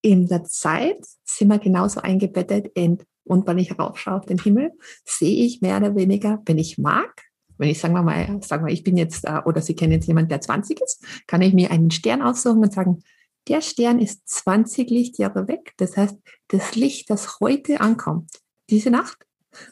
in 0.02 0.28
der 0.28 0.44
Zeit 0.46 1.06
sind 1.26 1.50
wir 1.50 1.60
genauso 1.60 2.02
eingebettet 2.02 2.72
in 2.74 3.00
und 3.30 3.48
wenn 3.48 3.60
ich 3.60 3.78
raufschaue 3.78 4.16
auf 4.16 4.26
den 4.26 4.40
Himmel, 4.40 4.72
sehe 5.06 5.46
ich 5.46 5.62
mehr 5.62 5.78
oder 5.78 5.96
weniger, 5.96 6.42
wenn 6.46 6.58
ich 6.58 6.78
mag, 6.78 7.24
wenn 7.58 7.70
ich 7.70 7.80
sagen 7.80 7.94
wir 7.94 8.02
mal, 8.02 8.40
sagen 8.42 8.66
wir, 8.66 8.74
ich 8.74 8.84
bin 8.84 8.98
jetzt, 8.98 9.26
äh, 9.26 9.42
oder 9.46 9.62
Sie 9.62 9.76
kennen 9.76 9.94
jetzt 9.94 10.08
jemanden, 10.08 10.30
der 10.30 10.42
20 10.42 10.82
ist, 10.82 11.06
kann 11.28 11.42
ich 11.42 11.54
mir 11.54 11.72
einen 11.72 11.92
Stern 11.92 12.22
aussuchen 12.22 12.64
und 12.64 12.74
sagen, 12.74 13.04
der 13.48 13.62
Stern 13.62 14.00
ist 14.00 14.28
20 14.28 14.90
Lichtjahre 14.90 15.48
weg. 15.48 15.74
Das 15.78 15.96
heißt, 15.96 16.18
das 16.48 16.76
Licht, 16.76 17.10
das 17.10 17.40
heute 17.40 17.82
ankommt, 17.82 18.32
diese 18.70 18.90
Nacht, 18.90 19.26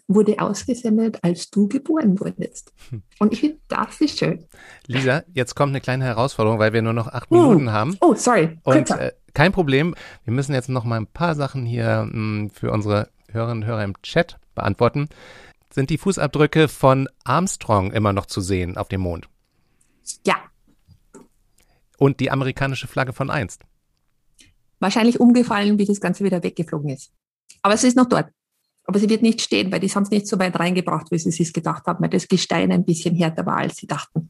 wurde 0.08 0.40
ausgesendet, 0.40 1.20
als 1.22 1.50
du 1.50 1.68
geboren 1.68 2.20
wurdest. 2.20 2.74
Hm. 2.90 3.04
Und 3.20 3.34
ich 3.34 3.42
finde, 3.42 3.60
das 3.68 4.02
ist 4.02 4.20
schön. 4.20 4.46
Lisa, 4.88 5.24
jetzt 5.34 5.56
kommt 5.56 5.70
eine 5.72 5.82
kleine 5.82 6.06
Herausforderung, 6.06 6.60
weil 6.60 6.74
wir 6.74 6.82
nur 6.82 6.94
noch 6.94 7.08
acht 7.08 7.32
Minuten 7.32 7.72
haben. 7.72 7.96
Oh, 8.02 8.16
sorry. 8.16 8.58
Und 8.64 8.90
äh, 8.90 9.14
kein 9.34 9.52
Problem. 9.52 9.96
Wir 10.26 10.34
müssen 10.34 10.54
jetzt 10.54 10.70
noch 10.70 10.84
mal 10.84 10.98
ein 10.98 11.08
paar 11.08 11.36
Sachen 11.36 11.66
hier 11.66 12.08
mh, 12.10 12.12
hm, 12.12 12.50
für 12.50 12.72
unsere 12.72 13.10
Hörerinnen 13.30 13.64
und 13.64 13.70
Hörer 13.70 13.84
im 13.84 14.02
Chat 14.02 14.38
beantworten. 14.56 15.10
Sind 15.72 15.90
die 15.90 15.98
Fußabdrücke 15.98 16.68
von 16.68 17.08
Armstrong 17.24 17.92
immer 17.92 18.14
noch 18.14 18.26
zu 18.26 18.42
sehen 18.42 18.78
auf 18.78 18.88
dem 18.88 19.02
Mond? 19.02 19.28
Ja. 20.26 20.36
Und 21.98 22.20
die 22.20 22.32
amerikanische 22.32 22.88
Flagge 22.88 23.14
von 23.14 23.30
einst? 23.30 23.64
Wahrscheinlich 24.80 25.20
umgefallen, 25.20 25.78
wie 25.80 25.86
das 25.86 26.00
Ganze 26.00 26.24
wieder 26.24 26.44
weggeflogen 26.44 26.90
ist. 26.90 27.12
Aber 27.62 27.76
sie 27.78 27.88
ist 27.88 27.98
noch 27.98 28.08
dort. 28.08 28.32
Aber 28.86 29.00
sie 29.00 29.10
wird 29.10 29.22
nicht 29.22 29.42
stehen, 29.42 29.72
weil 29.72 29.82
die 29.82 29.90
haben 29.90 30.04
es 30.04 30.12
nicht 30.12 30.28
so 30.28 30.40
weit 30.40 30.58
reingebracht, 30.58 31.12
wie 31.12 31.18
sie 31.18 31.30
es 31.42 31.52
gedacht 31.52 31.86
haben, 31.88 32.02
weil 32.02 32.10
das 32.10 32.28
Gestein 32.28 32.72
ein 32.72 32.86
bisschen 32.86 33.16
härter 33.16 33.46
war, 33.46 33.58
als 33.58 33.76
sie 33.76 33.88
dachten. 33.88 34.30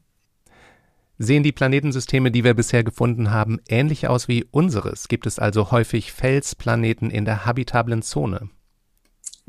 Sehen 1.18 1.42
die 1.42 1.52
Planetensysteme, 1.52 2.30
die 2.30 2.44
wir 2.44 2.54
bisher 2.54 2.84
gefunden 2.84 3.30
haben, 3.30 3.60
ähnlich 3.68 4.08
aus 4.08 4.28
wie 4.28 4.44
unseres? 4.44 5.08
Gibt 5.08 5.26
es 5.26 5.38
also 5.38 5.70
häufig 5.70 6.12
Felsplaneten 6.12 7.10
in 7.10 7.24
der 7.24 7.44
habitablen 7.44 8.02
Zone? 8.02 8.50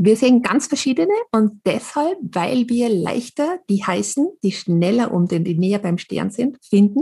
Wir 0.02 0.16
sehen 0.16 0.42
ganz 0.42 0.68
verschiedene 0.68 1.12
und 1.34 1.60
deshalb, 1.66 2.18
weil 2.22 2.70
wir 2.70 2.88
leichter 2.88 3.60
die 3.70 3.84
heißen, 3.84 4.30
die 4.42 4.54
schneller 4.54 5.14
um 5.14 5.28
den, 5.28 5.44
die 5.44 5.58
näher 5.58 5.80
beim 5.80 5.98
Stern 5.98 6.32
sind, 6.32 6.58
finden. 6.64 7.02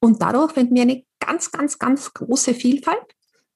Und 0.00 0.22
dadurch 0.22 0.52
finden 0.52 0.74
wir 0.74 0.82
eine 0.82 1.04
ganz, 1.18 1.50
ganz, 1.50 1.78
ganz 1.78 2.14
große 2.14 2.54
Vielfalt. 2.54 3.04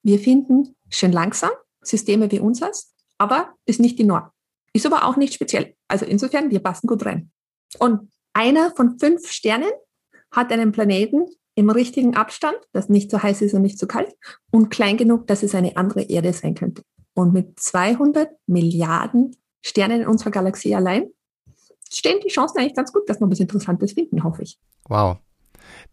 Wir 0.03 0.19
finden 0.19 0.77
schön 0.91 1.13
langsam 1.13 1.49
Systeme 1.81 2.31
wie 2.31 2.41
unseres, 2.41 2.93
aber 3.17 3.55
ist 3.65 3.81
nicht 3.81 3.99
die 3.99 4.05
Norm. 4.05 4.29
Ist 4.75 4.85
aber 4.85 5.07
auch 5.07 5.17
nicht 5.17 5.33
speziell. 5.33 5.75
Also 5.89 6.05
insofern, 6.05 6.51
wir 6.51 6.61
passen 6.61 6.87
gut 6.87 7.07
rein. 7.07 7.31
Und 7.79 8.11
einer 8.35 8.71
von 8.73 8.99
fünf 8.99 9.31
Sternen 9.31 9.73
hat 10.31 10.53
einen 10.53 10.73
Planeten 10.73 11.25
im 11.55 11.71
richtigen 11.71 12.17
Abstand, 12.17 12.59
das 12.73 12.91
nicht 12.91 13.11
so 13.11 13.23
heiß 13.23 13.41
ist 13.41 13.55
und 13.55 13.63
nicht 13.63 13.79
so 13.79 13.87
kalt, 13.87 14.15
und 14.51 14.69
klein 14.69 14.99
genug, 14.99 15.27
dass 15.27 15.43
es 15.43 15.55
eine 15.55 15.79
andere 15.79 16.03
Erde 16.03 16.35
sein 16.35 16.55
könnte. 16.55 16.83
Und 17.15 17.33
mit 17.33 17.59
200 17.59 18.31
Milliarden 18.47 19.37
Sternen 19.63 20.03
in 20.03 20.09
unserer 20.09 20.31
Galaxie 20.31 20.75
allein 20.75 21.11
stehen 21.91 22.21
die 22.25 22.29
Chancen 22.29 22.59
eigentlich 22.59 22.75
ganz 22.75 22.93
gut, 22.93 23.09
dass 23.09 23.21
wir 23.21 23.31
was 23.31 23.41
Interessantes 23.41 23.93
finden, 23.93 24.25
hoffe 24.25 24.43
ich. 24.43 24.59
Wow. 24.89 25.19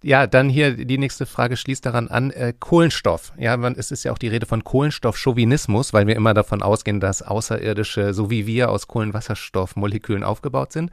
Ja, 0.03 0.27
dann 0.27 0.49
hier 0.49 0.73
die 0.73 0.97
nächste 0.97 1.25
Frage 1.25 1.55
schließt 1.55 1.85
daran 1.85 2.07
an. 2.07 2.31
Äh, 2.31 2.53
Kohlenstoff. 2.59 3.33
Ja, 3.37 3.55
man, 3.55 3.75
es 3.75 3.91
ist 3.91 4.03
ja 4.03 4.11
auch 4.11 4.17
die 4.17 4.27
Rede 4.27 4.45
von 4.45 4.63
Kohlenstoffchauvinismus, 4.63 5.93
weil 5.93 6.07
wir 6.07 6.15
immer 6.15 6.33
davon 6.33 6.61
ausgehen, 6.61 6.99
dass 6.99 7.21
Außerirdische, 7.21 8.13
so 8.13 8.29
wie 8.29 8.47
wir, 8.47 8.69
aus 8.69 8.87
Kohlenwasserstoffmolekülen 8.87 10.23
aufgebaut 10.23 10.73
sind. 10.73 10.91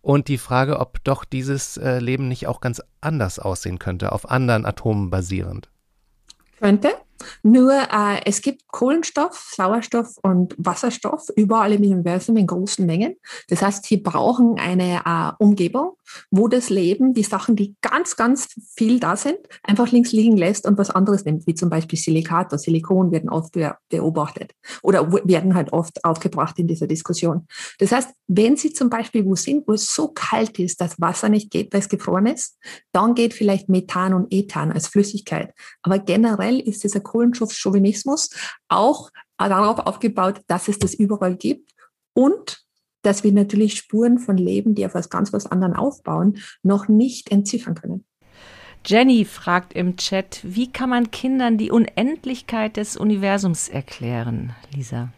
Und 0.00 0.28
die 0.28 0.38
Frage, 0.38 0.80
ob 0.80 1.02
doch 1.04 1.24
dieses 1.24 1.76
äh, 1.76 1.98
Leben 1.98 2.28
nicht 2.28 2.46
auch 2.46 2.60
ganz 2.60 2.82
anders 3.00 3.38
aussehen 3.38 3.78
könnte, 3.78 4.12
auf 4.12 4.30
anderen 4.30 4.66
Atomen 4.66 5.10
basierend. 5.10 5.70
Könnte. 6.58 6.90
Nur 7.42 7.72
äh, 7.72 8.20
es 8.24 8.42
gibt 8.42 8.66
Kohlenstoff, 8.68 9.52
Sauerstoff 9.54 10.18
und 10.22 10.54
Wasserstoff 10.58 11.28
überall 11.36 11.72
im 11.72 11.82
Universum 11.82 12.36
in 12.36 12.46
großen 12.46 12.84
Mengen. 12.84 13.16
Das 13.48 13.62
heißt, 13.62 13.84
sie 13.84 13.98
brauchen 13.98 14.58
eine 14.58 15.02
äh, 15.04 15.42
Umgebung, 15.42 15.96
wo 16.30 16.48
das 16.48 16.70
Leben 16.70 17.14
die 17.14 17.22
Sachen, 17.22 17.56
die 17.56 17.76
ganz, 17.80 18.16
ganz 18.16 18.48
viel 18.76 19.00
da 19.00 19.16
sind, 19.16 19.38
einfach 19.62 19.90
links 19.90 20.12
liegen 20.12 20.36
lässt 20.36 20.66
und 20.66 20.78
was 20.78 20.90
anderes 20.90 21.24
nimmt, 21.24 21.46
wie 21.46 21.54
zum 21.54 21.70
Beispiel 21.70 21.98
Silikat 21.98 22.48
oder 22.48 22.58
Silikon 22.58 23.12
werden 23.12 23.30
oft 23.30 23.54
beobachtet 23.88 24.52
oder 24.82 25.10
werden 25.12 25.54
halt 25.54 25.72
oft 25.72 26.04
aufgebracht 26.04 26.58
in 26.58 26.66
dieser 26.66 26.86
Diskussion. 26.86 27.46
Das 27.78 27.92
heißt, 27.92 28.10
wenn 28.26 28.56
Sie 28.56 28.72
zum 28.72 28.90
Beispiel 28.90 29.24
wo 29.24 29.36
sind, 29.36 29.66
wo 29.68 29.72
es 29.72 29.94
so 29.94 30.08
kalt 30.08 30.58
ist, 30.58 30.80
dass 30.80 31.00
Wasser 31.00 31.28
nicht 31.28 31.50
geht, 31.50 31.72
weil 31.72 31.80
es 31.80 31.88
gefroren 31.88 32.26
ist, 32.26 32.58
dann 32.92 33.14
geht 33.14 33.34
vielleicht 33.34 33.68
Methan 33.68 34.14
und 34.14 34.32
Ethan 34.32 34.72
als 34.72 34.88
Flüssigkeit. 34.88 35.52
Aber 35.82 35.98
generell 35.98 36.60
ist 36.60 36.84
dieser 36.84 37.00
Kohlenstoffchauvinismus 37.04 38.30
auch 38.68 39.10
darauf 39.38 39.78
aufgebaut, 39.86 40.40
dass 40.48 40.68
es 40.68 40.78
das 40.78 40.94
überall 40.94 41.36
gibt 41.36 41.72
und 42.14 42.64
dass 43.02 43.22
wir 43.22 43.32
natürlich 43.32 43.76
Spuren 43.76 44.18
von 44.18 44.36
Leben, 44.36 44.74
die 44.74 44.86
auf 44.86 44.94
was 44.94 45.10
ganz 45.10 45.32
was 45.32 45.46
anderem 45.46 45.74
aufbauen, 45.74 46.38
noch 46.62 46.88
nicht 46.88 47.30
entziffern 47.30 47.74
können. 47.74 48.04
Jenny 48.86 49.24
fragt 49.24 49.72
im 49.72 49.96
Chat, 49.96 50.40
wie 50.42 50.70
kann 50.70 50.90
man 50.90 51.10
Kindern 51.10 51.56
die 51.56 51.70
Unendlichkeit 51.70 52.76
des 52.76 52.96
Universums 52.96 53.68
erklären, 53.68 54.54
Lisa? 54.74 55.10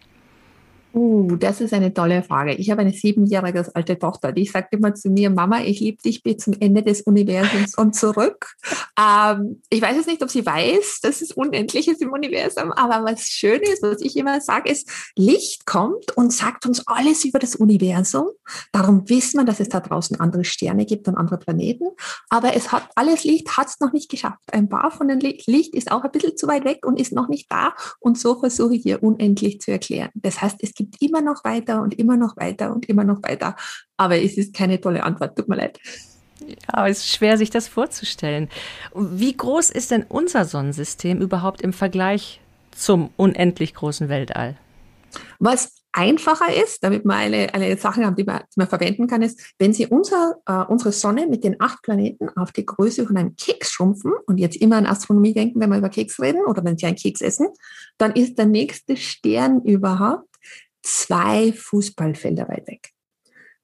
Uh, 0.97 1.37
das 1.37 1.61
ist 1.61 1.75
eine 1.75 1.93
tolle 1.93 2.23
Frage. 2.23 2.55
Ich 2.55 2.71
habe 2.71 2.81
eine 2.81 2.91
siebenjährige 2.91 3.67
alte 3.75 3.99
Tochter, 3.99 4.33
die 4.33 4.47
sagt 4.47 4.73
immer 4.73 4.95
zu 4.95 5.11
mir, 5.11 5.29
Mama, 5.29 5.61
ich 5.61 5.79
liebe 5.79 6.01
dich 6.01 6.23
bis 6.23 6.39
zum 6.39 6.55
Ende 6.59 6.83
des 6.83 7.03
Universums 7.03 7.77
und 7.77 7.95
zurück. 7.95 8.55
Ähm, 8.99 9.61
ich 9.69 9.83
weiß 9.83 9.95
jetzt 9.95 10.07
nicht, 10.07 10.23
ob 10.23 10.31
sie 10.31 10.47
weiß, 10.47 11.01
dass 11.03 11.21
es 11.21 11.33
unendlich 11.33 11.87
ist 11.89 12.01
im 12.01 12.13
Universum, 12.13 12.73
aber 12.73 13.05
was 13.05 13.25
schön 13.25 13.61
ist, 13.61 13.83
was 13.83 14.01
ich 14.01 14.17
immer 14.17 14.41
sage, 14.41 14.71
ist, 14.71 14.89
Licht 15.17 15.67
kommt 15.67 16.17
und 16.17 16.33
sagt 16.33 16.65
uns 16.65 16.87
alles 16.87 17.27
über 17.27 17.41
das 17.41 17.57
Universum. 17.57 18.29
Darum 18.73 19.07
wissen 19.11 19.39
wir, 19.39 19.45
dass 19.45 19.61
es 19.61 19.69
da 19.69 19.81
draußen 19.81 20.19
andere 20.19 20.45
Sterne 20.45 20.87
gibt 20.87 21.09
und 21.09 21.17
andere 21.17 21.37
Planeten. 21.37 21.89
Aber 22.31 22.57
es 22.57 22.73
hat 22.73 22.89
alles 22.95 23.23
Licht, 23.25 23.55
hat 23.59 23.67
es 23.67 23.81
noch 23.81 23.93
nicht 23.93 24.11
geschafft. 24.11 24.51
Ein 24.51 24.71
paar 24.71 24.91
von 24.91 25.09
den 25.09 25.21
Licht 25.21 25.75
ist 25.75 25.93
auch 25.93 26.05
ein 26.05 26.11
bisschen 26.11 26.39
zu 26.39 26.47
weit 26.47 26.65
weg 26.65 26.87
und 26.87 26.99
ist 26.99 27.13
noch 27.13 27.29
nicht 27.29 27.53
da. 27.53 27.75
Und 28.01 28.19
so 28.19 28.41
versuche 28.41 28.77
ich 28.77 28.83
hier 28.83 29.03
unendlich 29.03 29.61
zu 29.61 29.73
erklären. 29.73 30.09
Das 30.15 30.41
heißt, 30.41 30.57
es 30.63 30.73
gibt 30.73 30.86
gibt 30.87 31.03
immer 31.03 31.21
noch 31.21 31.45
weiter 31.45 31.83
und 31.83 31.95
immer 31.95 32.17
noch 32.17 32.37
weiter 32.37 32.73
und 32.73 32.89
immer 32.89 33.05
noch 33.05 33.23
weiter. 33.23 33.57
Aber 33.97 34.17
es 34.19 34.37
ist 34.37 34.55
keine 34.55 34.81
tolle 34.81 35.03
Antwort, 35.03 35.37
tut 35.37 35.49
mir 35.49 35.57
leid. 35.57 35.79
Ja, 36.41 36.87
es 36.87 36.99
ist 36.99 37.15
schwer, 37.15 37.39
sich 37.39 37.51
das 37.51 37.67
vorzustellen. 37.67 38.49
Wie 38.95 39.37
groß 39.37 39.71
ist 39.71 39.91
denn 39.91 40.05
unser 40.09 40.45
Sonnensystem 40.45 41.21
überhaupt 41.21 41.63
im 41.63 41.73
Vergleich 41.73 42.41
zum 42.73 43.11
unendlich 43.17 43.75
großen 43.75 44.09
Weltall? 44.09 44.57
Was 45.39 45.77
einfacher 45.93 46.55
ist, 46.55 46.85
damit 46.85 47.07
man 47.07 47.17
eine, 47.17 47.55
eine 47.55 47.77
Sache 47.79 48.05
haben, 48.05 48.17
die 48.17 48.25
man, 48.25 48.41
die 48.41 48.61
man 48.61 48.69
verwenden 48.69 49.07
kann, 49.07 49.23
ist, 49.23 49.55
wenn 49.59 49.73
Sie 49.73 49.87
unser, 49.87 50.37
äh, 50.45 50.63
unsere 50.69 50.93
Sonne 50.93 51.27
mit 51.27 51.43
den 51.43 51.59
acht 51.59 51.83
Planeten 51.83 52.29
auf 52.37 52.53
die 52.53 52.67
Größe 52.67 53.07
von 53.07 53.17
einem 53.17 53.35
Keks 53.37 53.73
schrumpfen 53.73 54.13
und 54.27 54.37
jetzt 54.37 54.57
immer 54.57 54.77
an 54.77 54.87
Astronomie 54.87 55.33
denken, 55.33 55.59
wenn 55.59 55.71
wir 55.71 55.79
über 55.79 55.89
Keks 55.89 56.21
reden 56.21 56.45
oder 56.45 56.63
wenn 56.65 56.77
Sie 56.77 56.85
einen 56.85 56.97
Keks 56.97 57.23
essen, 57.23 57.49
dann 57.97 58.13
ist 58.13 58.37
der 58.37 58.45
nächste 58.45 58.97
Stern 58.99 59.63
überhaupt 59.63 60.36
zwei 60.87 61.53
Fußballfelder 61.53 62.49
weit 62.49 62.67
weg. 62.69 62.91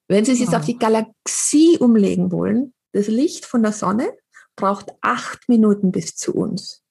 Wenn 0.07 0.25
Sie 0.25 0.33
es 0.33 0.39
jetzt 0.39 0.55
auf 0.55 0.65
die 0.65 0.77
Galaxie 0.77 1.77
umlegen 1.79 2.31
wollen, 2.31 2.73
das 2.91 3.07
Licht 3.07 3.45
von 3.45 3.63
der 3.63 3.71
Sonne 3.71 4.11
braucht 4.55 4.91
acht 5.01 5.47
Minuten 5.47 5.91
bis 5.91 6.15
zu 6.15 6.33
uns. 6.33 6.83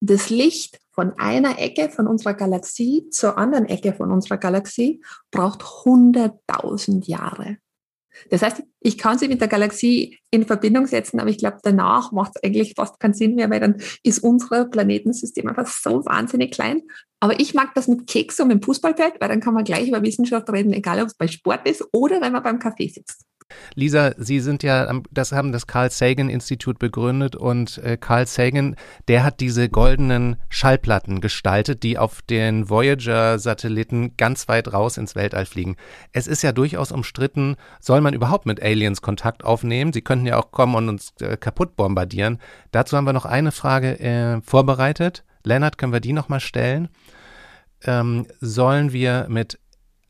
Das 0.00 0.30
Licht 0.30 0.80
von 0.92 1.18
einer 1.18 1.58
Ecke 1.58 1.90
von 1.90 2.06
unserer 2.06 2.34
Galaxie 2.34 3.10
zur 3.10 3.36
anderen 3.36 3.66
Ecke 3.66 3.92
von 3.92 4.10
unserer 4.10 4.38
Galaxie 4.38 5.02
braucht 5.30 5.62
100.000 5.62 7.06
Jahre. 7.06 7.58
Das 8.30 8.42
heißt, 8.42 8.62
ich 8.80 8.98
kann 8.98 9.18
sie 9.18 9.28
mit 9.28 9.40
der 9.40 9.48
Galaxie 9.48 10.18
in 10.30 10.46
Verbindung 10.46 10.86
setzen, 10.86 11.20
aber 11.20 11.30
ich 11.30 11.38
glaube, 11.38 11.58
danach 11.62 12.12
macht 12.12 12.32
es 12.34 12.42
eigentlich 12.42 12.74
fast 12.76 12.98
keinen 13.00 13.14
Sinn 13.14 13.34
mehr, 13.34 13.50
weil 13.50 13.60
dann 13.60 13.76
ist 14.02 14.20
unser 14.20 14.66
Planetensystem 14.66 15.46
einfach 15.48 15.66
so 15.66 16.04
wahnsinnig 16.04 16.52
klein. 16.52 16.82
Aber 17.20 17.38
ich 17.38 17.54
mag 17.54 17.74
das 17.74 17.88
mit 17.88 18.06
Keks 18.06 18.40
und 18.40 18.48
mit 18.48 18.62
dem 18.62 18.62
Fußballfeld, 18.62 19.14
weil 19.20 19.28
dann 19.28 19.40
kann 19.40 19.54
man 19.54 19.64
gleich 19.64 19.88
über 19.88 20.02
Wissenschaft 20.02 20.50
reden, 20.50 20.72
egal 20.72 21.00
ob 21.00 21.08
es 21.08 21.14
bei 21.14 21.28
Sport 21.28 21.68
ist 21.68 21.84
oder 21.92 22.20
wenn 22.20 22.32
man 22.32 22.42
beim 22.42 22.58
Kaffee 22.58 22.88
sitzt. 22.88 23.24
Lisa, 23.74 24.12
Sie 24.16 24.40
sind 24.40 24.62
ja, 24.62 24.92
das 25.10 25.32
haben 25.32 25.52
das 25.52 25.66
Carl 25.66 25.90
Sagan 25.90 26.28
Institut 26.28 26.78
begründet 26.78 27.36
und 27.36 27.78
äh, 27.78 27.96
Carl 27.96 28.26
Sagan, 28.26 28.76
der 29.08 29.24
hat 29.24 29.40
diese 29.40 29.68
goldenen 29.68 30.36
Schallplatten 30.48 31.20
gestaltet, 31.20 31.82
die 31.82 31.98
auf 31.98 32.22
den 32.22 32.68
Voyager-Satelliten 32.68 34.16
ganz 34.16 34.48
weit 34.48 34.72
raus 34.72 34.96
ins 34.96 35.14
Weltall 35.14 35.46
fliegen. 35.46 35.76
Es 36.12 36.26
ist 36.26 36.42
ja 36.42 36.52
durchaus 36.52 36.92
umstritten, 36.92 37.56
soll 37.80 38.00
man 38.00 38.14
überhaupt 38.14 38.46
mit 38.46 38.62
Aliens 38.62 39.02
Kontakt 39.02 39.44
aufnehmen? 39.44 39.92
Sie 39.92 40.02
könnten 40.02 40.26
ja 40.26 40.38
auch 40.38 40.50
kommen 40.50 40.74
und 40.74 40.88
uns 40.88 41.14
äh, 41.20 41.36
kaputt 41.36 41.76
bombardieren. 41.76 42.38
Dazu 42.72 42.96
haben 42.96 43.04
wir 43.04 43.12
noch 43.12 43.26
eine 43.26 43.52
Frage 43.52 43.98
äh, 44.00 44.40
vorbereitet. 44.42 45.24
Lennart, 45.44 45.78
können 45.78 45.92
wir 45.92 46.00
die 46.00 46.12
nochmal 46.12 46.40
stellen? 46.40 46.88
Ähm, 47.84 48.26
sollen 48.40 48.92
wir 48.92 49.26
mit 49.28 49.58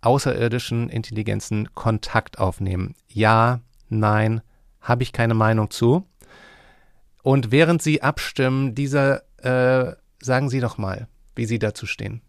außerirdischen 0.03 0.89
Intelligenzen 0.89 1.75
Kontakt 1.75 2.39
aufnehmen? 2.39 2.95
Ja, 3.09 3.61
nein, 3.89 4.41
habe 4.81 5.03
ich 5.03 5.13
keine 5.13 5.35
Meinung 5.35 5.71
zu. 5.71 6.07
Und 7.23 7.51
während 7.51 7.83
Sie 7.83 8.03
abstimmen, 8.03 8.75
dieser, 8.75 9.23
äh, 9.39 9.95
sagen 10.21 10.49
Sie 10.49 10.61
doch 10.61 10.79
mal, 10.79 11.09
wie 11.35 11.45
Sie 11.45 11.59
dazu 11.59 11.87
stehen. 11.87 12.23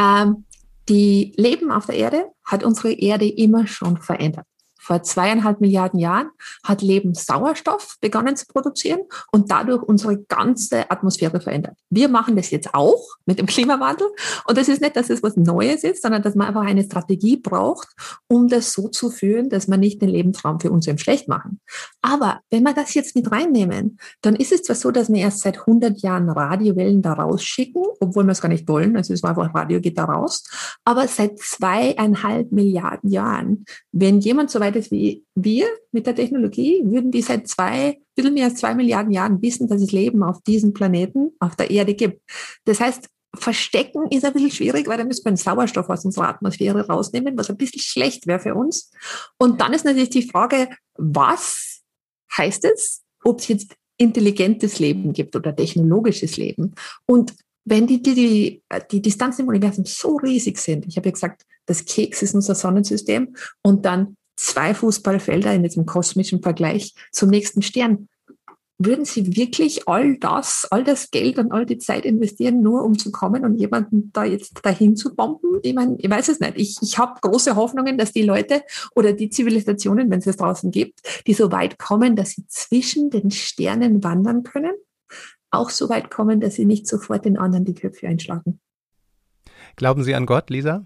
Ähm, 0.00 0.44
die 0.88 1.32
Leben 1.36 1.70
auf 1.70 1.86
der 1.86 1.96
Erde 1.96 2.30
hat 2.44 2.64
unsere 2.64 2.92
Erde 2.92 3.28
immer 3.28 3.66
schon 3.66 3.98
verändert 3.98 4.46
vor 4.82 5.02
zweieinhalb 5.04 5.60
Milliarden 5.60 6.00
Jahren 6.00 6.30
hat 6.64 6.82
Leben 6.82 7.14
Sauerstoff 7.14 7.96
begonnen 8.00 8.36
zu 8.36 8.46
produzieren 8.46 9.00
und 9.30 9.50
dadurch 9.50 9.82
unsere 9.82 10.18
ganze 10.18 10.90
Atmosphäre 10.90 11.40
verändert. 11.40 11.76
Wir 11.88 12.08
machen 12.08 12.34
das 12.34 12.50
jetzt 12.50 12.74
auch 12.74 13.00
mit 13.24 13.38
dem 13.38 13.46
Klimawandel. 13.46 14.08
Und 14.46 14.58
das 14.58 14.68
ist 14.68 14.80
nicht, 14.80 14.96
dass 14.96 15.08
es 15.08 15.22
was 15.22 15.36
Neues 15.36 15.84
ist, 15.84 16.02
sondern 16.02 16.22
dass 16.22 16.34
man 16.34 16.48
einfach 16.48 16.62
eine 16.62 16.82
Strategie 16.82 17.36
braucht, 17.36 17.88
um 18.28 18.48
das 18.48 18.72
so 18.72 18.88
zu 18.88 19.10
führen, 19.10 19.48
dass 19.50 19.68
man 19.68 19.78
nicht 19.78 20.02
den 20.02 20.08
Lebensraum 20.08 20.58
für 20.58 20.72
uns 20.72 20.88
eben 20.88 20.98
schlecht 20.98 21.28
machen. 21.28 21.60
Aber 22.00 22.40
wenn 22.50 22.64
wir 22.64 22.74
das 22.74 22.94
jetzt 22.94 23.14
mit 23.14 23.30
reinnehmen, 23.30 23.98
dann 24.20 24.34
ist 24.34 24.50
es 24.50 24.64
zwar 24.64 24.74
so, 24.74 24.90
dass 24.90 25.12
wir 25.12 25.20
erst 25.20 25.40
seit 25.40 25.60
100 25.60 26.02
Jahren 26.02 26.28
Radiowellen 26.28 27.02
da 27.02 27.12
rausschicken, 27.12 27.84
obwohl 28.00 28.24
wir 28.24 28.32
es 28.32 28.40
gar 28.40 28.48
nicht 28.48 28.68
wollen. 28.68 28.96
Also 28.96 29.14
es 29.14 29.22
war 29.22 29.30
einfach 29.30 29.54
Radio 29.54 29.80
geht 29.80 29.96
da 29.98 30.04
raus. 30.04 30.42
Aber 30.84 31.06
seit 31.06 31.38
zweieinhalb 31.38 32.50
Milliarden 32.50 33.10
Jahren, 33.10 33.64
wenn 33.92 34.18
jemand 34.18 34.50
so 34.50 34.58
weit 34.58 34.71
ist 34.76 34.90
wie 34.90 35.24
wir 35.34 35.66
mit 35.90 36.06
der 36.06 36.14
Technologie, 36.14 36.82
würden 36.84 37.10
die 37.10 37.22
seit 37.22 37.48
zwei, 37.48 38.00
bisschen 38.14 38.34
mehr 38.34 38.46
als 38.46 38.56
zwei 38.56 38.74
Milliarden 38.74 39.12
Jahren 39.12 39.40
wissen, 39.42 39.68
dass 39.68 39.82
es 39.82 39.92
Leben 39.92 40.22
auf 40.22 40.42
diesem 40.42 40.72
Planeten, 40.72 41.32
auf 41.40 41.56
der 41.56 41.70
Erde 41.70 41.94
gibt. 41.94 42.22
Das 42.64 42.80
heißt, 42.80 43.08
Verstecken 43.34 44.08
ist 44.10 44.24
ein 44.24 44.34
bisschen 44.34 44.50
schwierig, 44.50 44.86
weil 44.86 44.98
dann 44.98 45.08
müssen 45.08 45.24
wir 45.24 45.32
den 45.32 45.36
Sauerstoff 45.36 45.88
aus 45.88 46.04
unserer 46.04 46.28
Atmosphäre 46.28 46.86
rausnehmen, 46.86 47.36
was 47.36 47.48
ein 47.48 47.56
bisschen 47.56 47.80
schlecht 47.80 48.26
wäre 48.26 48.40
für 48.40 48.54
uns. 48.54 48.90
Und 49.38 49.60
dann 49.60 49.72
ist 49.72 49.86
natürlich 49.86 50.10
die 50.10 50.28
Frage, 50.28 50.68
was 50.96 51.80
heißt 52.36 52.64
es, 52.66 53.02
ob 53.24 53.40
es 53.40 53.48
jetzt 53.48 53.74
intelligentes 53.96 54.78
Leben 54.80 55.12
gibt 55.14 55.34
oder 55.34 55.56
technologisches 55.56 56.36
Leben? 56.36 56.74
Und 57.06 57.34
wenn 57.64 57.86
die, 57.86 58.02
die, 58.02 58.14
die, 58.14 58.62
die 58.90 59.02
Distanzen 59.02 59.42
im 59.42 59.48
Universum 59.48 59.86
so 59.86 60.16
riesig 60.16 60.58
sind, 60.58 60.86
ich 60.86 60.96
habe 60.96 61.08
ja 61.08 61.12
gesagt, 61.12 61.44
das 61.66 61.84
Keks 61.84 62.22
ist 62.22 62.34
unser 62.34 62.54
Sonnensystem 62.54 63.34
und 63.62 63.84
dann 63.86 64.16
zwei 64.42 64.74
Fußballfelder 64.74 65.54
in 65.54 65.62
diesem 65.62 65.86
kosmischen 65.86 66.42
Vergleich 66.42 66.94
zum 67.12 67.30
nächsten 67.30 67.62
Stern. 67.62 68.08
Würden 68.78 69.04
Sie 69.04 69.36
wirklich 69.36 69.86
all 69.86 70.18
das, 70.18 70.66
all 70.70 70.82
das 70.82 71.12
Geld 71.12 71.38
und 71.38 71.52
all 71.52 71.64
die 71.64 71.78
Zeit 71.78 72.04
investieren, 72.04 72.62
nur 72.62 72.82
um 72.82 72.98
zu 72.98 73.12
kommen 73.12 73.44
und 73.44 73.54
jemanden 73.54 74.10
da 74.12 74.24
jetzt 74.24 74.58
dahin 74.64 74.96
zu 74.96 75.14
bomben? 75.14 75.60
Ich 75.62 75.72
meine, 75.72 75.96
ich 75.98 76.10
weiß 76.10 76.28
es 76.28 76.40
nicht. 76.40 76.54
Ich, 76.56 76.76
ich 76.82 76.98
habe 76.98 77.20
große 77.20 77.54
Hoffnungen, 77.54 77.96
dass 77.96 78.12
die 78.12 78.22
Leute 78.22 78.62
oder 78.96 79.12
die 79.12 79.30
Zivilisationen, 79.30 80.10
wenn 80.10 80.18
es 80.18 80.26
es 80.26 80.36
draußen 80.36 80.72
gibt, 80.72 81.00
die 81.28 81.34
so 81.34 81.52
weit 81.52 81.78
kommen, 81.78 82.16
dass 82.16 82.30
sie 82.30 82.44
zwischen 82.48 83.10
den 83.10 83.30
Sternen 83.30 84.02
wandern 84.02 84.42
können, 84.42 84.74
auch 85.52 85.70
so 85.70 85.88
weit 85.88 86.10
kommen, 86.10 86.40
dass 86.40 86.54
sie 86.54 86.64
nicht 86.64 86.88
sofort 86.88 87.24
den 87.24 87.38
anderen 87.38 87.64
die 87.64 87.74
Köpfe 87.74 88.08
einschlagen. 88.08 88.58
Glauben 89.76 90.02
Sie 90.02 90.14
an 90.14 90.26
Gott, 90.26 90.50
Lisa? 90.50 90.84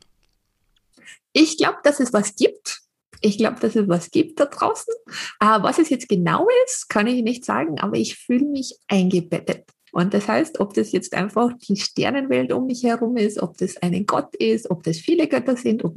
Ich 1.33 1.57
glaube, 1.57 1.79
dass 1.83 2.01
es 2.01 2.13
was 2.13 2.37
gibt. 2.37 2.86
Ich 3.27 3.39
glaube, 3.39 3.59
dass 3.61 3.75
es 3.75 3.89
was 3.89 4.11
gibt 4.13 4.39
da 4.39 4.47
draußen. 4.47 4.95
Äh, 5.41 5.63
was 5.63 5.79
es 5.79 5.91
jetzt 5.91 6.09
genau 6.09 6.47
ist, 6.67 6.89
kann 6.89 7.09
ich 7.09 7.23
nicht 7.23 7.45
sagen, 7.45 7.81
aber 7.81 7.97
ich 7.97 8.17
fühle 8.17 8.47
mich 8.47 8.79
eingebettet. 8.87 9.65
Und 9.93 10.15
das 10.15 10.29
heißt, 10.29 10.61
ob 10.61 10.75
das 10.75 10.93
jetzt 10.93 11.15
einfach 11.15 11.51
die 11.69 11.77
Sternenwelt 11.77 12.53
um 12.53 12.67
mich 12.67 12.85
herum 12.85 13.17
ist, 13.17 13.43
ob 13.43 13.57
das 13.57 13.79
ein 13.79 14.05
Gott 14.07 14.37
ist, 14.37 14.71
ob 14.71 14.83
das 14.83 14.99
viele 14.99 15.27
Götter 15.27 15.57
sind, 15.57 15.85
ob, 15.85 15.97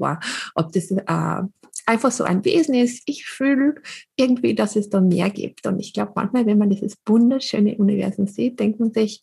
ob 0.56 0.72
das 0.72 0.90
äh, 0.90 1.42
einfach 1.90 2.12
so 2.12 2.24
ein 2.24 2.46
Wesen 2.46 2.76
ist. 2.76 3.02
Ich 3.08 3.26
fühle 3.26 3.76
irgendwie, 4.16 4.54
dass 4.54 4.76
es 4.76 4.90
da 4.90 5.02
mehr 5.02 5.32
gibt. 5.32 5.66
Und 5.66 5.80
ich 5.80 5.92
glaube, 5.92 6.12
manchmal, 6.16 6.46
wenn 6.46 6.60
man 6.60 6.70
dieses 6.70 6.96
wunderschöne 7.08 7.78
Universum 7.78 8.28
sieht, 8.28 8.60
denkt 8.60 8.80
man 8.80 8.94
sich, 8.94 9.22